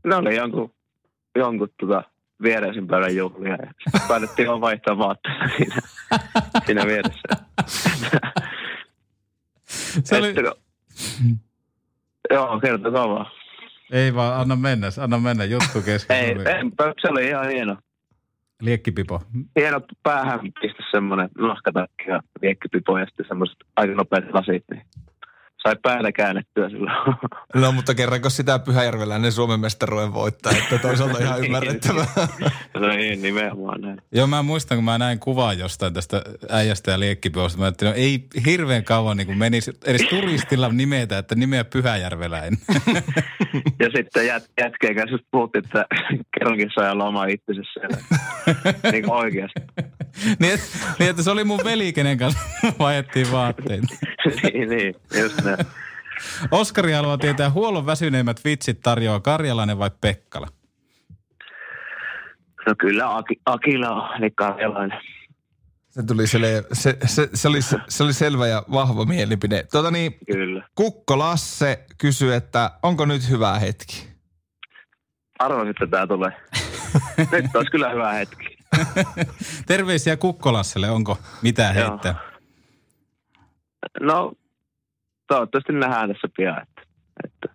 ne 0.04 0.16
oli 0.16 0.36
jonkun, 0.36 0.74
jonkun 1.36 1.70
tota, 1.80 2.04
viereisen 2.44 2.88
pöydän 2.88 3.16
juhlia. 3.16 3.52
Ja 3.52 3.58
sitten 3.84 4.02
päätettiin 4.08 4.48
vaan 4.48 4.62
vaihtaa 4.62 4.98
vaatteita 4.98 5.48
siinä, 5.58 5.76
siinä 6.66 6.86
vieressä. 6.86 7.22
Se 10.04 10.18
oli, 10.18 10.30
Että 10.30 10.42
kun- 10.42 10.62
Joo, 12.30 12.60
kertokaa 12.60 13.10
vaan. 13.10 13.26
ei 13.92 14.16
vaan, 14.16 14.42
anna 14.42 14.56
mennä, 14.56 14.88
anna 15.02 15.18
mennä, 15.20 15.44
juttu 15.46 15.82
kesken. 15.86 16.18
Ei, 16.18 16.32
en, 16.32 16.72
se 17.02 17.08
oli 17.10 17.28
ihan 17.28 17.48
hieno. 17.50 17.78
Liekkipipo. 18.66 19.22
Hieno 19.60 19.82
päähän 20.04 20.40
pistä 20.62 20.84
semmoinen 20.92 21.30
nahkatakki 21.38 22.04
ja 22.08 22.22
viekkipipo 22.42 22.98
ja 22.98 23.06
sitten 23.06 23.26
semmoiset 23.28 23.58
aika 23.76 23.94
nopeat 23.94 24.34
lasit. 24.34 24.64
Niin 24.72 24.82
sai 25.66 25.76
päätä 25.84 26.12
käännettyä 26.12 26.70
silloin. 26.70 26.96
No 27.56 27.72
mutta 27.72 27.96
kerranko 27.96 28.30
sitä 28.30 28.60
Pyhäjärveläinen 28.60 29.32
Suomen 29.32 29.60
mestaruuden 29.60 30.14
voittaa, 30.14 30.52
että 30.52 30.78
toisaalta 30.78 31.20
ihan 31.20 31.40
ymmärrettävää. 31.46 32.06
no 32.74 32.88
niin, 32.88 33.22
nimenomaan 33.22 33.82
näin. 33.82 34.02
Joo, 34.12 34.28
mä 34.28 34.44
muistan, 34.44 34.78
kun 34.78 34.86
mä 34.86 34.98
näin 34.98 35.20
kuvaa 35.20 35.54
jostain 35.54 35.94
tästä 35.94 36.22
äijästä 36.50 36.92
ja 36.92 37.00
liekkipiposta. 37.00 37.60
Mä 37.60 37.66
ajattelin, 37.66 37.92
no 37.94 37.98
ei 37.98 38.26
hirveän 38.46 38.84
kauan 38.84 39.18
niin 39.18 39.28
kuin 39.28 39.38
menisi 39.38 39.72
edes 39.86 40.02
turistilla 40.10 40.70
nimetä, 40.70 41.18
että 41.18 41.36
nimeä 41.36 41.64
Pyhäjärveläinen. 41.64 42.60
Ja 43.80 43.90
sitten 43.96 44.28
jät, 44.28 44.50
jätkeen 44.62 44.96
kanssa 44.96 45.18
puhuttiin, 45.32 45.66
että 45.66 45.86
kerrankin 46.40 46.72
sai 46.76 46.92
olla 46.92 47.06
oma 47.06 47.26
itsensä 47.26 47.62
siellä. 47.74 47.98
niin 48.92 49.04
kuin 49.04 49.14
oikeasti. 49.14 49.60
niin, 50.40 50.54
että, 50.54 50.66
niin, 51.00 51.10
että 51.10 51.24
se 51.24 51.32
oli 51.32 51.44
mun 51.44 51.60
veli, 51.64 51.94
kenen 51.94 52.18
kanssa 52.18 52.40
vaihdettiin 52.80 53.32
vaatteita. 53.32 53.88
niin, 54.44 54.70
niin, 54.70 54.96
just 55.22 55.44
näin. 55.44 55.55
Oskari 56.52 56.92
haluaa 56.92 57.18
tietää, 57.18 57.50
huollon 57.50 57.86
väsyneimmät 57.86 58.46
vitsit 58.46 58.82
tarjoaa 58.82 59.20
Karjalainen 59.20 59.80
vai 59.80 59.92
Pekkala? 60.02 60.48
No 62.68 62.76
kyllä 62.80 63.16
Aki, 63.18 63.42
Akila 63.46 63.90
on, 63.90 64.18
eli 64.18 64.32
karjalainen. 64.32 65.00
Se, 65.90 66.04
tuli 66.04 66.28
sele, 66.28 66.64
se, 66.74 66.98
se, 67.06 67.30
se, 67.34 67.48
oli, 67.48 67.60
se 67.90 68.04
oli 68.04 68.14
selvä 68.14 68.48
ja 68.48 68.64
vahva 68.72 69.06
mielipide. 69.06 69.64
Tuota 69.72 69.92
niin, 69.92 70.18
Kyllä. 70.32 70.68
Kukko 70.76 71.20
Lasse 71.20 71.86
kysyy, 71.98 72.34
että 72.34 72.72
onko 72.84 73.06
nyt 73.06 73.30
hyvä 73.30 73.60
hetki? 73.60 74.08
Arvasin, 75.40 75.70
että 75.70 75.88
tämä 75.88 76.08
tulee. 76.08 76.32
Nyt 77.32 77.56
olisi 77.56 77.72
kyllä 77.72 77.90
hyvä 77.90 78.12
hetki. 78.12 78.58
Terveisiä 79.68 80.18
Kukkolasselle, 80.18 80.90
onko 80.90 81.18
mitä 81.42 81.62
Joo. 81.62 81.74
heittää? 81.74 82.16
No, 84.02 84.34
toivottavasti 85.28 85.74
nähdään 85.74 86.10
tässä 86.10 86.28
pian. 86.38 86.62
Että, 86.62 86.82
että 87.24 87.50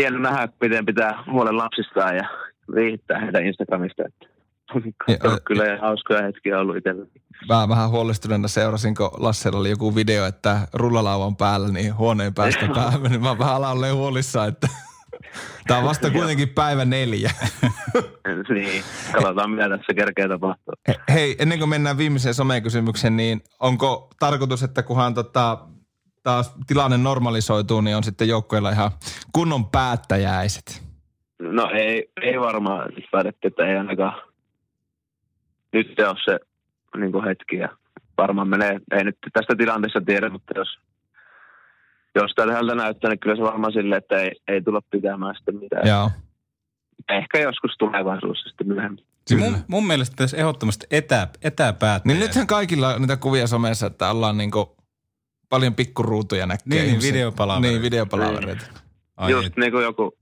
hieno 0.00 0.18
nähdä, 0.18 0.48
miten 0.60 0.86
pitää 0.86 1.24
huolen 1.30 1.56
lapsistaan 1.56 2.16
ja 2.16 2.28
viihittää 2.74 3.20
heitä 3.20 3.38
Instagramista. 3.38 4.02
Että, 4.06 4.34
Ja, 5.08 5.30
on 5.30 5.38
kyllä 5.44 5.64
ihan 5.64 5.80
hauskoja 5.80 6.22
hetkiä 6.22 6.60
ollut 6.60 6.76
itsellä. 6.76 7.06
Mä 7.48 7.68
vähän 7.68 7.90
huolestuneena 7.90 8.48
seurasin, 8.48 8.94
kun 8.94 9.10
Lassella 9.18 9.58
oli 9.58 9.70
joku 9.70 9.94
video, 9.94 10.26
että 10.26 10.68
rullalauvan 10.72 11.36
päällä, 11.36 11.68
niin 11.68 11.96
huoneen 11.96 12.34
päästä 12.34 12.68
päällä, 12.74 13.08
niin 13.08 13.22
mä 13.22 13.38
vähän 13.38 13.54
alan 13.54 13.72
olemaan 13.72 13.96
huolissaan, 13.96 14.48
että 14.48 14.68
Tämä 15.66 15.78
on 15.78 15.86
vasta 15.86 16.10
kuitenkin 16.10 16.48
päivä 16.48 16.84
neljä. 16.84 17.30
niin, 18.54 18.84
katsotaan 19.12 19.50
mitä 19.50 19.68
tässä 19.68 19.94
kerkeä 19.94 20.28
tapahtuu. 20.28 20.74
He- 20.88 21.00
Hei, 21.12 21.36
ennen 21.38 21.58
kuin 21.58 21.68
mennään 21.68 21.98
viimeiseen 21.98 22.34
somekysymykseen, 22.34 23.16
niin 23.16 23.42
onko 23.60 24.10
tarkoitus, 24.18 24.62
että 24.62 24.82
kunhan 24.82 25.14
tota, 25.14 25.58
taas 26.24 26.54
tilanne 26.66 26.98
normalisoituu, 26.98 27.80
niin 27.80 27.96
on 27.96 28.04
sitten 28.04 28.28
joukkueella 28.28 28.70
ihan 28.70 28.90
kunnon 29.32 29.70
päättäjäiset? 29.70 30.82
No 31.38 31.70
ei, 31.70 32.10
ei 32.22 32.40
varmaan. 32.40 32.90
Nyt 32.94 33.04
päätettiin, 33.12 33.52
että 33.52 33.66
ei 33.66 33.76
ainakaan 33.76 34.22
nyt 35.72 35.98
ole 35.98 36.16
se 36.24 36.38
niin 36.96 37.12
kuin 37.12 37.24
hetki. 37.24 37.56
Ja 37.56 37.68
varmaan 38.18 38.48
menee, 38.48 38.80
ei 38.92 39.04
nyt 39.04 39.18
tästä 39.32 39.56
tilanteessa 39.56 40.00
tiedä, 40.06 40.28
mutta 40.30 40.52
jos, 40.56 40.68
jos 42.14 42.32
tältä 42.36 42.74
näyttää, 42.74 43.10
niin 43.10 43.20
kyllä 43.20 43.36
se 43.36 43.42
varmaan 43.42 43.72
silleen, 43.72 43.98
että 43.98 44.16
ei, 44.16 44.30
ei 44.48 44.62
tulla 44.62 44.80
pitämään 44.90 45.34
sitten 45.36 45.56
mitään. 45.56 45.88
Joo. 45.88 46.10
Ehkä 47.08 47.38
joskus 47.38 47.74
tulevaisuudessa 47.78 48.48
sitten 48.48 48.68
myöhemmin. 48.68 49.04
Siis 49.26 49.40
mun, 49.40 49.56
mun 49.68 49.86
mielestä 49.86 50.16
tässä 50.16 50.36
ehdottomasti 50.36 50.86
etä, 50.90 51.28
etäpäättäjä. 51.42 52.14
Niin 52.14 52.20
nythän 52.20 52.46
kaikilla 52.46 52.94
on 52.94 53.00
niitä 53.00 53.16
kuvia 53.16 53.46
somessa, 53.46 53.86
että 53.86 54.10
ollaan 54.10 54.36
niinku 54.36 54.76
paljon 55.54 55.74
pikkuruutuja 55.74 56.46
näkee. 56.46 56.64
Niin, 56.66 56.86
niin, 56.86 57.02
videopalavereita. 57.02 57.72
Niin, 57.72 57.82
videopalavereita. 57.82 58.66
Ai 59.16 59.30
just 59.30 59.46
et. 59.46 59.56
niin 59.56 59.72
kuin 59.72 59.84
joku 59.84 60.16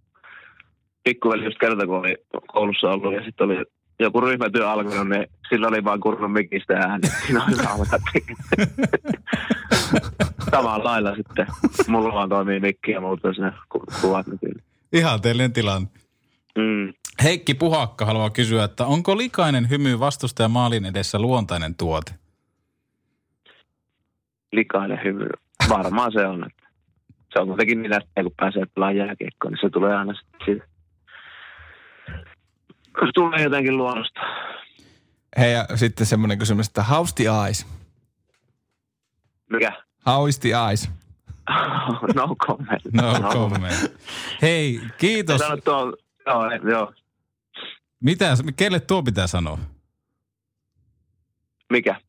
pikkuveli 1.04 1.44
just 1.44 1.58
kerta, 1.58 1.86
kun 1.86 1.96
oli 1.96 2.16
koulussa 2.52 2.86
ollut 2.86 3.14
ja 3.14 3.24
sitten 3.24 3.44
oli 3.44 3.64
joku 4.00 4.20
ryhmätyö 4.20 4.70
alkanut, 4.70 5.08
niin 5.08 5.26
sillä 5.48 5.68
oli 5.68 5.84
vaan 5.84 6.00
kurannut 6.00 6.32
mikistä 6.32 6.74
ääni. 6.74 7.08
Siinä 7.26 7.44
oli 7.44 7.54
alkaa 7.66 7.96
Samalla 10.50 10.84
lailla 10.84 11.16
sitten. 11.16 11.46
Mulla 11.88 12.14
vaan 12.14 12.28
toimii 12.28 12.60
mikki 12.60 12.90
ja 12.90 13.00
muuta 13.00 13.32
sinne 13.34 13.52
ku- 13.68 13.84
kuvat 14.00 14.26
näkyy. 14.26 14.52
Ihanteellinen 14.92 15.52
tilanne. 15.52 15.88
Mm. 16.58 16.94
Heikki 17.22 17.54
Puhakka 17.54 18.04
haluaa 18.04 18.30
kysyä, 18.30 18.64
että 18.64 18.86
onko 18.86 19.16
likainen 19.16 19.70
hymy 19.70 20.00
vastustaja 20.00 20.48
maalin 20.48 20.84
edessä 20.84 21.18
luontainen 21.18 21.74
tuote? 21.74 22.21
Likainen 24.52 25.00
hymy. 25.04 25.28
Varmaan 25.68 26.12
se 26.12 26.26
on. 26.26 26.44
Että 26.46 26.62
se 27.32 27.38
on 27.38 27.48
kuitenkin 27.48 27.82
niin 27.82 27.92
kun 28.22 28.32
pääsee 28.36 28.66
pelaamaan 28.74 28.96
jääkiekkoa, 28.96 29.50
niin 29.50 29.58
se 29.60 29.70
tulee 29.70 29.96
aina 29.96 30.14
sitten 30.14 30.62
se 33.00 33.10
tulee 33.14 33.42
jotenkin 33.42 33.76
luonnosta. 33.76 34.20
Hei, 35.38 35.52
ja 35.52 35.66
sitten 35.74 36.06
semmoinen 36.06 36.38
kysymys, 36.38 36.66
että 36.66 36.84
how's 36.90 37.12
the 37.14 37.24
eyes? 37.44 37.66
Mikä? 39.50 39.72
How 40.06 40.28
is 40.28 40.38
the 40.38 40.48
eyes? 40.68 40.90
no 42.14 42.36
comment. 42.46 42.82
No 42.92 43.12
comment. 43.32 43.96
Hei, 44.42 44.80
kiitos. 44.98 45.40
Sano 45.40 45.56
tuo, 45.56 45.96
joo, 46.26 46.70
joo. 46.70 46.92
Mitä, 48.00 48.36
kelle 48.56 48.80
tuo 48.80 49.02
pitää 49.02 49.26
sanoa? 49.26 49.58
Mikä? 51.70 52.00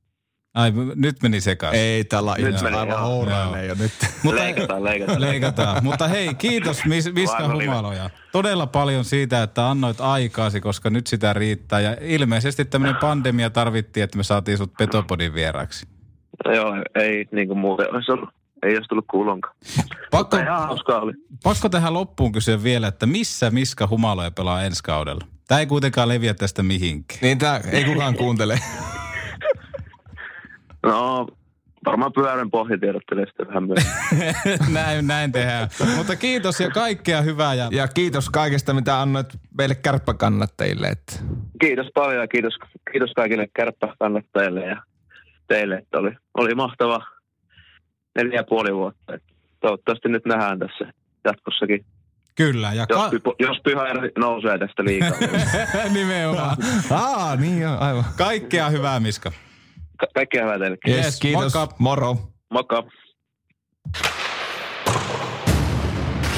Ai, 0.54 0.72
nyt 0.96 1.22
meni 1.24 1.42
sekaisin. 1.42 1.82
Ei, 1.82 2.04
tällä 2.04 2.32
on 2.32 2.38
Nyt 2.42 2.50
ihan 2.50 2.64
meni, 2.64 2.78
aivan 2.78 2.98
joo. 2.98 3.08
hourainen 3.08 3.68
jo 3.68 3.76
nyt. 3.80 3.92
Mutta, 4.24 4.42
leikataan, 4.42 4.84
leikataan. 4.84 5.22
leikataan. 5.22 5.84
Mutta 5.84 6.08
hei, 6.08 6.34
kiitos 6.34 6.86
Mis, 6.86 7.14
Miska. 7.14 7.48
Humaloja. 7.54 8.10
Todella 8.32 8.68
paljon 8.68 9.06
siitä, 9.06 9.44
että 9.44 9.70
annoit 9.70 10.02
aikaasi, 10.02 10.62
koska 10.62 10.90
nyt 10.90 11.08
sitä 11.08 11.34
riittää. 11.34 11.80
Ja 11.80 11.98
ilmeisesti 12.02 12.66
tämmöinen 12.66 12.96
pandemia 13.02 13.50
tarvittiin, 13.50 14.04
että 14.04 14.18
me 14.18 14.24
saatiin 14.24 14.58
sut 14.58 14.74
Petopodin 14.78 15.34
vieraksi. 15.34 15.88
Joo, 16.56 16.74
ei 16.96 17.26
niin 17.32 17.48
kuin 17.48 17.60
muuten 17.60 17.96
olisi 17.96 18.12
ollut. 18.12 18.30
Ei 18.64 18.76
olisi 18.76 18.88
tullut 18.90 19.06
kuulonkaan. 19.12 19.56
Pakko, 20.12 20.38
pakko 21.44 21.70
tähän 21.70 21.94
loppuun 21.94 22.32
kysyä 22.32 22.64
vielä, 22.64 22.88
että 22.88 23.06
missä 23.06 23.52
Miska 23.52 23.88
Humaloja 23.88 24.32
pelaa 24.32 24.64
ensi 24.64 24.84
kaudella? 24.84 25.26
Tämä 25.48 25.60
ei 25.60 25.66
kuitenkaan 25.66 26.10
leviä 26.10 26.34
tästä 26.34 26.64
mihinkään. 26.64 27.20
Niin 27.22 27.38
tää 27.38 27.62
ei 27.72 27.84
kukaan 27.84 28.16
kuuntele. 28.16 28.60
No, 30.84 31.28
varmaan 31.86 32.14
pyörän 32.14 32.52
pohja 32.52 32.78
tiedottelee 32.78 33.26
sitten 33.26 33.48
vähän 33.48 33.64
myöhemmin. 33.64 34.74
näin, 34.80 35.08
näin 35.08 35.32
tehdään. 35.32 35.70
Mutta 35.96 36.16
kiitos 36.16 36.60
ja 36.60 36.70
kaikkea 36.70 37.22
hyvää. 37.22 37.54
Ja 37.54 37.70
Ja 37.72 37.88
kiitos 37.88 38.30
kaikesta, 38.30 38.74
mitä 38.74 39.02
annoit 39.02 39.28
meille 39.58 39.76
kärppäkannattajille. 39.76 40.88
Että 40.88 41.14
Kiitos 41.62 41.88
paljon 41.94 42.22
ja 42.22 42.28
kiitos, 42.28 42.54
kiitos 42.92 43.12
kaikille 43.16 43.48
kärppäkannattajille 43.54 44.66
ja 44.66 44.84
teille, 45.48 45.76
että 45.76 45.98
oli, 45.98 46.12
oli 46.38 46.56
mahtava 46.56 47.06
neljä 48.16 48.36
ja 48.40 48.44
puoli 48.44 48.76
vuotta. 48.76 49.14
Toivottavasti 49.60 50.10
nyt 50.10 50.26
nähdään 50.26 50.60
tässä 50.60 50.94
jatkossakin, 51.26 51.86
kyllä. 52.36 52.74
Ja 52.74 52.86
jos, 52.90 53.02
ka- 53.24 53.36
jos 53.40 53.58
pyhä 53.64 53.84
nousee 54.18 54.58
tästä 54.58 54.84
liikaa. 54.84 55.10
nimenomaan. 55.94 56.58
Aa, 56.92 57.36
niin 57.36 57.62
joo, 57.62 57.78
aivan. 57.80 58.04
Kaikkea 58.18 58.70
hyvää, 58.70 59.00
Miska. 59.00 59.32
Ka- 60.04 60.08
kaikkea 60.16 60.44
hyvää 60.44 60.60
teille. 60.60 60.78
Yes, 60.88 61.06
Yes, 61.06 61.20
kiitos. 61.20 61.54
moikka. 61.54 61.76
Moro. 61.80 62.18
Moikka. 62.54 62.84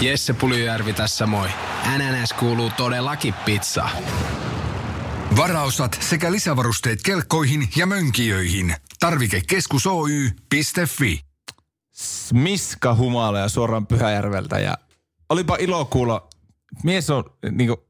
Jesse 0.01 0.33
Puljujärvi 0.33 0.93
tässä 0.93 1.25
moi. 1.27 1.47
NNS 1.97 2.33
kuuluu 2.33 2.71
todellakin 2.77 3.33
pizza. 3.45 3.89
Varaosat 5.37 5.97
sekä 6.01 6.31
lisävarusteet 6.31 6.99
kelkkoihin 7.05 7.69
ja 7.75 7.85
mönkijöihin. 7.85 8.75
Tarvikekeskus 8.99 9.87
Oy.fi. 9.87 11.19
Miska 12.33 12.95
Humala 12.95 13.47
suoraan 13.49 13.87
Pyhäjärveltä 13.87 14.59
ja 14.59 14.77
olipa 15.29 15.55
ilo 15.59 15.85
kuulla. 15.85 16.27
Mies 16.83 17.09
on 17.09 17.23
niinku 17.51 17.84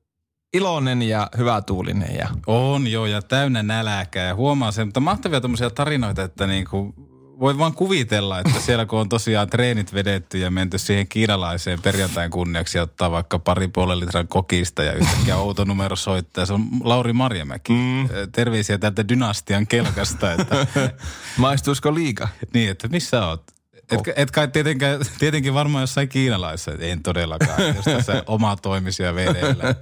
iloinen 0.56 1.02
ja 1.02 1.30
hyvätuulinen 1.38 2.16
ja 2.16 2.30
On 2.48 2.88
joo, 2.88 3.06
ja 3.06 3.22
täynnä 3.22 3.64
nälääkää. 3.64 4.28
Ja 4.28 4.36
huomaa 4.36 4.72
sen, 4.72 4.88
mutta 4.88 5.00
mahtavia 5.00 5.42
tämmöisiä 5.42 5.70
tarinoita, 5.70 6.24
että 6.24 6.48
niinku, 6.48 6.94
voi 7.40 7.58
vaan 7.58 7.74
kuvitella, 7.74 8.40
että 8.40 8.60
siellä 8.60 8.86
kun 8.86 9.00
on 9.00 9.10
tosiaan 9.10 9.50
treenit 9.50 9.94
vedetty 9.94 10.38
ja 10.38 10.52
menty 10.52 10.78
siihen 10.78 11.08
kiinalaiseen 11.08 11.82
perjantain 11.82 12.32
kunniaksi 12.32 12.78
ja 12.78 12.84
ottaa 12.84 13.12
vaikka 13.12 13.40
pari 13.40 13.68
puolen 13.68 14.00
litran 14.00 14.28
kokista 14.28 14.84
ja 14.84 14.94
yhtäkkiä 14.94 15.38
outo 15.38 15.66
numero 15.66 15.96
soittaa. 15.96 16.46
Se 16.46 16.54
on 16.54 16.66
Lauri 16.84 17.14
Marjamäki. 17.14 17.74
Mm. 17.74 18.10
Terveisiä 18.32 18.78
täältä 18.78 19.08
dynastian 19.08 19.68
kelkasta, 19.68 20.34
että 20.34 20.68
maistuisiko 21.38 21.96
liika? 21.96 22.28
niin, 22.54 22.72
että 22.72 22.88
missä 22.88 23.28
oot? 23.28 23.44
Et, 23.92 24.00
et 24.16 24.32
kai 24.32 24.48
tietenkään, 24.48 25.00
tietenkin 25.20 25.54
varmaan 25.54 25.82
jossain 25.82 26.10
kiinalaisessa, 26.10 26.72
en 26.80 27.04
todellakaan, 27.04 27.62
jos 27.76 27.86
tässä 27.86 28.24
oma 28.28 28.56
toimisia 28.56 29.16
vedellä. 29.16 29.76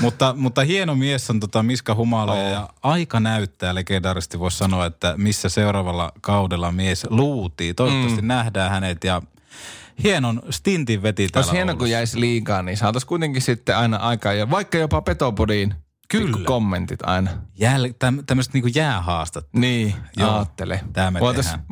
mutta, 0.00 0.34
mutta 0.36 0.64
hieno 0.64 0.94
mies 0.94 1.30
on 1.30 1.40
tota 1.40 1.62
Miska 1.62 1.94
Humala 1.94 2.36
ja 2.36 2.68
aika 2.82 3.20
näyttää 3.20 3.74
legendaarisesti 3.74 4.38
voisi 4.38 4.58
sanoa, 4.58 4.86
että 4.86 5.14
missä 5.16 5.48
seuraavalla 5.48 6.12
kaudella 6.20 6.72
mies 6.72 7.06
luutii. 7.10 7.74
Toivottavasti 7.74 8.22
mm. 8.22 8.28
nähdään 8.28 8.70
hänet 8.70 9.04
ja 9.04 9.22
hienon 10.02 10.42
stintin 10.50 11.02
veti 11.02 11.28
täällä 11.28 11.44
Olisi 11.44 11.56
hieno, 11.56 11.76
kun 11.76 11.90
jäisi 11.90 12.20
liikaa, 12.20 12.62
niin 12.62 12.76
saataisiin 12.76 13.08
kuitenkin 13.08 13.42
sitten 13.42 13.76
aina 13.76 13.96
aikaa 13.96 14.32
ja 14.32 14.50
vaikka 14.50 14.78
jopa 14.78 15.02
Petopodiin 15.02 15.74
Kyllä. 16.10 16.44
kommentit 16.44 17.02
aina. 17.02 17.30
Jäl, 17.58 17.88
täm, 17.98 18.18
tämmöiset 18.26 18.54
niinku 18.54 18.68
jäähaastat. 18.74 19.46
Niin, 19.52 19.94
Joo, 20.16 20.46
tää 20.92 21.10
me 21.10 21.20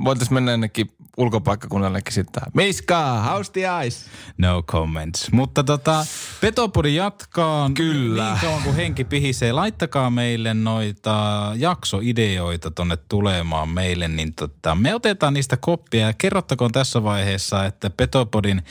Voitais, 0.04 0.30
mennä 0.30 0.50
jonnekin 0.50 0.92
ulkopaikkakunnallekin 1.18 2.12
sitten. 2.12 2.42
Miska, 2.54 3.24
how's 3.24 3.50
the 3.52 3.60
eyes? 3.80 4.06
No 4.38 4.62
comments. 4.62 5.32
Mutta 5.32 5.64
tota, 5.64 6.06
Petopodi 6.40 6.94
jatkaa 6.94 7.70
Kyllä. 7.74 8.30
niin 8.30 8.40
kauan 8.40 8.62
kuin 8.62 8.76
henki 8.76 9.04
pihisee. 9.04 9.52
Laittakaa 9.52 10.10
meille 10.10 10.54
noita 10.54 11.52
jaksoideoita 11.56 12.70
tonne 12.70 12.98
tulemaan 13.08 13.68
meille, 13.68 14.08
niin 14.08 14.34
tota, 14.34 14.74
me 14.74 14.94
otetaan 14.94 15.34
niistä 15.34 15.56
koppia. 15.56 16.06
Ja 16.06 16.12
kerrottakoon 16.12 16.72
tässä 16.72 17.02
vaiheessa, 17.02 17.66
että 17.66 17.90
Petopodin 17.90 18.62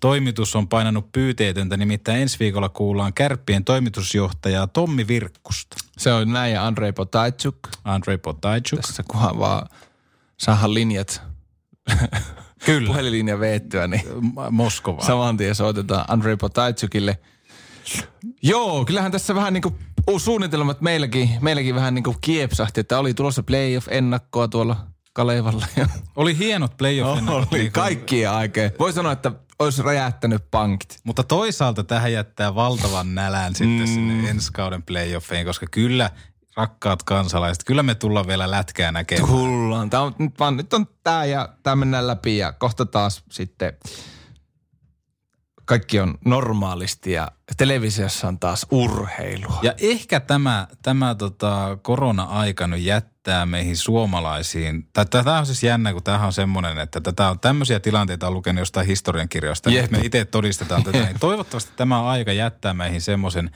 toimitus 0.00 0.56
on 0.56 0.68
painanut 0.68 1.12
pyyteetöntä, 1.12 1.76
nimittäin 1.76 2.22
ensi 2.22 2.38
viikolla 2.38 2.68
kuullaan 2.68 3.12
Kärppien 3.14 3.64
toimitusjohtajaa 3.64 4.66
Tommi 4.66 5.08
Virkkusta. 5.08 5.76
Se 5.98 6.12
on 6.12 6.32
näin 6.32 6.52
ja 6.52 6.66
Andrei 6.66 6.92
Potajczuk. 6.92 7.56
Andrei 7.84 8.18
Potajczuk. 8.18 8.80
Tässä 8.80 9.02
kunhan 9.10 9.38
vaan 9.38 9.68
saadaan 10.36 10.74
linjat, 10.74 11.22
Kyllä. 12.66 12.86
puhelinlinja 12.86 13.40
veettyä, 13.40 13.86
niin 13.86 14.02
M- 14.20 14.54
Moskova. 14.54 15.04
saman 15.04 15.36
tien 15.36 15.54
soitetaan 15.54 16.04
Andrei 16.08 16.36
Potajczukille. 16.36 17.18
Joo, 18.42 18.84
kyllähän 18.84 19.12
tässä 19.12 19.34
vähän 19.34 19.52
niin 19.52 19.62
kuin 19.62 19.74
suunnitelmat 20.18 20.80
meilläkin, 20.80 21.30
meilläkin 21.40 21.74
vähän 21.74 21.94
niin 21.94 22.04
kuin 22.04 22.16
kiepsahti, 22.20 22.80
että 22.80 22.98
oli 22.98 23.14
tulossa 23.14 23.42
playoff-ennakkoa 23.42 24.48
tuolla 24.48 24.76
Kalevalla. 25.12 25.66
Oli 26.16 26.38
hienot 26.38 26.76
playoffit. 26.76 27.28
oli 27.28 27.70
kaikkien 27.70 28.30
aikeen. 28.30 28.70
Voi 28.78 28.92
sanoa, 28.92 29.12
että 29.12 29.32
olisi 29.58 29.82
räjähtänyt 29.82 30.42
pankit. 30.50 30.98
Mutta 31.04 31.22
toisaalta 31.22 31.84
tähän 31.84 32.12
jättää 32.12 32.54
valtavan 32.54 33.14
nälän 33.14 33.54
sitten 33.54 33.88
sinne 33.88 34.30
ensi 34.30 34.52
kauden 34.52 34.82
playoffeihin, 34.82 35.46
koska 35.46 35.66
kyllä, 35.70 36.10
rakkaat 36.56 37.02
kansalaiset, 37.02 37.64
kyllä 37.64 37.82
me 37.82 37.94
tullaan 37.94 38.26
vielä 38.26 38.50
lätkää 38.50 38.92
näkemään. 38.92 39.28
Tullaan. 39.28 39.90
Tää 39.90 40.00
on, 40.00 40.14
nyt, 40.18 40.38
vaan, 40.38 40.56
nyt 40.56 40.74
on 40.74 40.86
tää 41.04 41.24
ja 41.24 41.48
tää 41.62 41.76
mennään 41.76 42.06
läpi 42.06 42.38
ja 42.38 42.52
kohta 42.52 42.86
taas 42.86 43.24
sitten 43.30 43.72
kaikki 45.64 46.00
on 46.00 46.18
normaalisti 46.24 47.12
ja 47.12 47.28
televisiossa 47.56 48.28
on 48.28 48.38
taas 48.38 48.66
urheilua. 48.70 49.58
Ja 49.62 49.74
ehkä 49.80 50.20
tämä, 50.20 50.68
tämä 50.82 51.14
tota, 51.14 51.78
korona-aika 51.82 52.66
nyt 52.66 52.80
jättää 52.80 53.46
meihin 53.46 53.76
suomalaisiin, 53.76 54.88
tämä 55.10 55.38
on 55.38 55.46
siis 55.46 55.62
jännä, 55.62 55.92
kun 55.92 56.02
tämähän 56.02 56.26
on 56.26 56.32
semmoinen, 56.32 56.78
että 56.78 57.00
tätä 57.00 57.28
on 57.28 57.40
tämmöisiä 57.40 57.80
tilanteita 57.80 58.26
on 58.26 58.34
lukenut 58.34 58.58
jostain 58.58 58.86
historiankirjoista, 58.86 59.70
Jep. 59.70 59.84
että 59.84 59.96
me 59.96 60.06
itse 60.06 60.24
todistetaan 60.24 60.84
tätä, 60.84 60.98
niin 60.98 61.20
toivottavasti 61.28 61.72
tämä 61.76 62.04
aika 62.04 62.32
jättää 62.32 62.74
meihin 62.74 63.00
semmoisen 63.00 63.50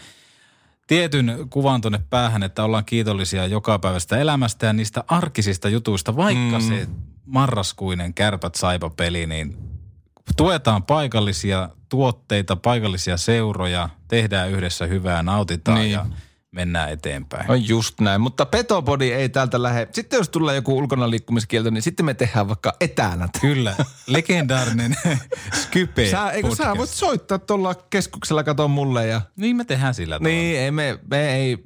tietyn 0.86 1.46
kuvan 1.50 1.80
tuonne 1.80 2.00
päähän, 2.10 2.42
että 2.42 2.64
ollaan 2.64 2.84
kiitollisia 2.84 3.46
joka 3.46 3.78
päivästä 3.78 4.18
elämästä 4.18 4.66
ja 4.66 4.72
niistä 4.72 5.04
arkisista 5.08 5.68
jutuista, 5.68 6.16
vaikka 6.16 6.58
mm. 6.58 6.68
se 6.68 6.88
marraskuinen 7.26 8.14
kärpät 8.14 8.54
saipa 8.54 8.90
peli, 8.90 9.26
niin 9.26 9.56
tuetaan 10.36 10.82
paikallisia 10.82 11.68
tuotteita, 11.88 12.56
paikallisia 12.56 13.16
seuroja, 13.16 13.88
tehdään 14.08 14.50
yhdessä 14.50 14.86
hyvää, 14.86 15.22
nautitaan 15.22 15.78
Niin. 15.78 15.92
ja 15.92 16.06
mennään 16.56 16.92
eteenpäin. 16.92 17.50
On 17.50 17.68
just 17.68 18.00
näin, 18.00 18.20
mutta 18.20 18.46
Petopodi 18.46 19.12
ei 19.12 19.28
täältä 19.28 19.62
lähde. 19.62 19.88
Sitten 19.92 20.16
jos 20.16 20.28
tulee 20.28 20.54
joku 20.54 20.78
ulkona 20.78 21.10
liikkumiskielto, 21.10 21.70
niin 21.70 21.82
sitten 21.82 22.06
me 22.06 22.14
tehdään 22.14 22.48
vaikka 22.48 22.72
etänä. 22.80 23.28
Kyllä, 23.40 23.74
legendaarinen 24.06 24.96
Skype 25.62 26.10
Sä, 26.10 26.30
eikö 26.30 26.54
sä 26.54 26.76
voit 26.76 26.90
soittaa 26.90 27.38
tuolla 27.38 27.74
keskuksella, 27.74 28.44
kato 28.44 28.68
mulle 28.68 29.06
ja... 29.06 29.20
Niin 29.36 29.56
me 29.56 29.64
tehdään 29.64 29.94
sillä 29.94 30.14
tavalla. 30.18 30.34
Niin, 30.34 30.58
ei 30.58 30.70
me, 30.70 30.98
me 31.10 31.34
ei, 31.34 31.58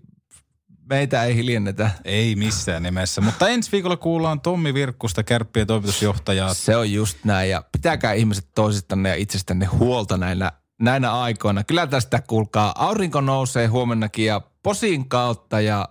Meitä 0.88 1.24
ei 1.24 1.36
hiljennetä. 1.36 1.91
Ei 2.05 2.36
missään 2.36 2.82
nimessä. 2.82 3.20
Mutta 3.20 3.49
ensi 3.49 3.72
viikolla 3.72 3.97
kuullaan 3.97 4.41
Tommi 4.41 4.74
Virkkusta, 4.74 5.22
kärppien 5.22 5.66
toimitusjohtajaa. 5.66 6.55
Se 6.55 6.76
on 6.76 6.93
just 6.93 7.18
näin 7.24 7.51
ja 7.51 7.62
pitäkää 7.72 8.12
ihmiset 8.12 8.49
toisistanne 8.55 9.09
ja 9.09 9.14
itsestänne 9.14 9.66
huolta 9.66 10.16
näinä, 10.16 10.53
näinä 10.80 11.12
aikoina. 11.12 11.64
Kyllä 11.64 11.86
tästä 11.86 12.22
kuulkaa, 12.26 12.72
aurinko 12.78 13.20
nousee 13.20 13.66
huomennakin 13.66 14.26
ja 14.26 14.41
posin 14.62 15.08
kautta 15.08 15.61
ja, 15.61 15.88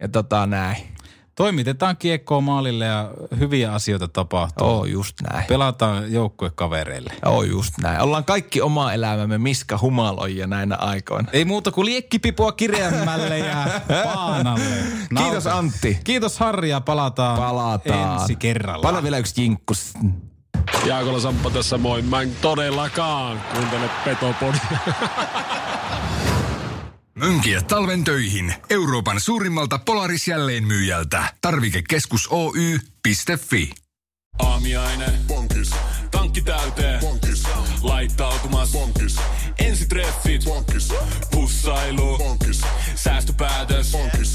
ja 0.00 0.08
tota 0.08 0.46
näin. 0.46 0.76
Toimitetaan 1.34 1.96
kiekkoa 1.96 2.40
maalille 2.40 2.84
ja 2.84 3.10
hyviä 3.38 3.72
asioita 3.72 4.08
tapahtuu. 4.08 4.66
Oo 4.66 4.84
just 4.84 5.14
näin. 5.32 5.44
Pelataan 5.46 6.12
joukkuekavereille. 6.12 7.12
Oo 7.24 7.42
just 7.42 7.78
näin. 7.82 8.00
Ollaan 8.00 8.24
kaikki 8.24 8.60
oma 8.60 8.92
elämämme 8.92 9.38
miska 9.38 9.78
humaloija 9.78 10.46
näinä 10.46 10.76
aikoina. 10.76 11.28
Ei 11.32 11.44
muuta 11.44 11.70
kuin 11.72 11.84
liekkipipua 11.84 12.52
kireämmälle 12.52 13.38
ja 13.38 13.66
paanalle. 14.04 14.64
Kiitos 15.18 15.46
Antti. 15.46 15.98
Kiitos 16.04 16.38
Harri 16.38 16.70
ja 16.70 16.80
palataan, 16.80 17.38
Palataan. 17.38 18.20
ensi 18.20 18.36
kerralla. 18.36 18.82
Pala 18.82 19.02
vielä 19.02 19.18
yksi 19.18 19.42
jinkkus. 19.42 19.94
Jaakola 20.84 21.20
Samppa 21.20 21.50
tässä 21.50 21.78
moi. 21.78 22.02
Mä 22.02 22.20
en 22.22 22.36
todellakaan 22.42 23.40
kuuntele 23.54 23.90
Petopodia. 24.04 24.60
Mönkiä 27.20 27.62
talven 27.62 28.04
töihin. 28.04 28.54
Euroopan 28.70 29.20
suurimmalta 29.20 29.78
Polaris 29.78 30.28
jälleenmyyjältä. 30.28 31.24
Tarvikekeskus 31.40 32.28
Oy.fi. 32.30 33.70
Aamiaine. 34.38 35.12
Bonkis. 35.26 35.70
Tankki 36.10 36.42
täyteen. 36.42 37.00
Bonkis. 37.00 37.42
Laittautumas. 37.82 38.72
Bonkis. 38.72 39.16
Ensitreffit. 39.58 40.44
Bonkis. 40.44 40.92
Pussailu. 41.30 42.18
Bonkis. 42.18 42.60
Säästöpäätös. 42.94 43.92
Bonkis. 43.92 44.34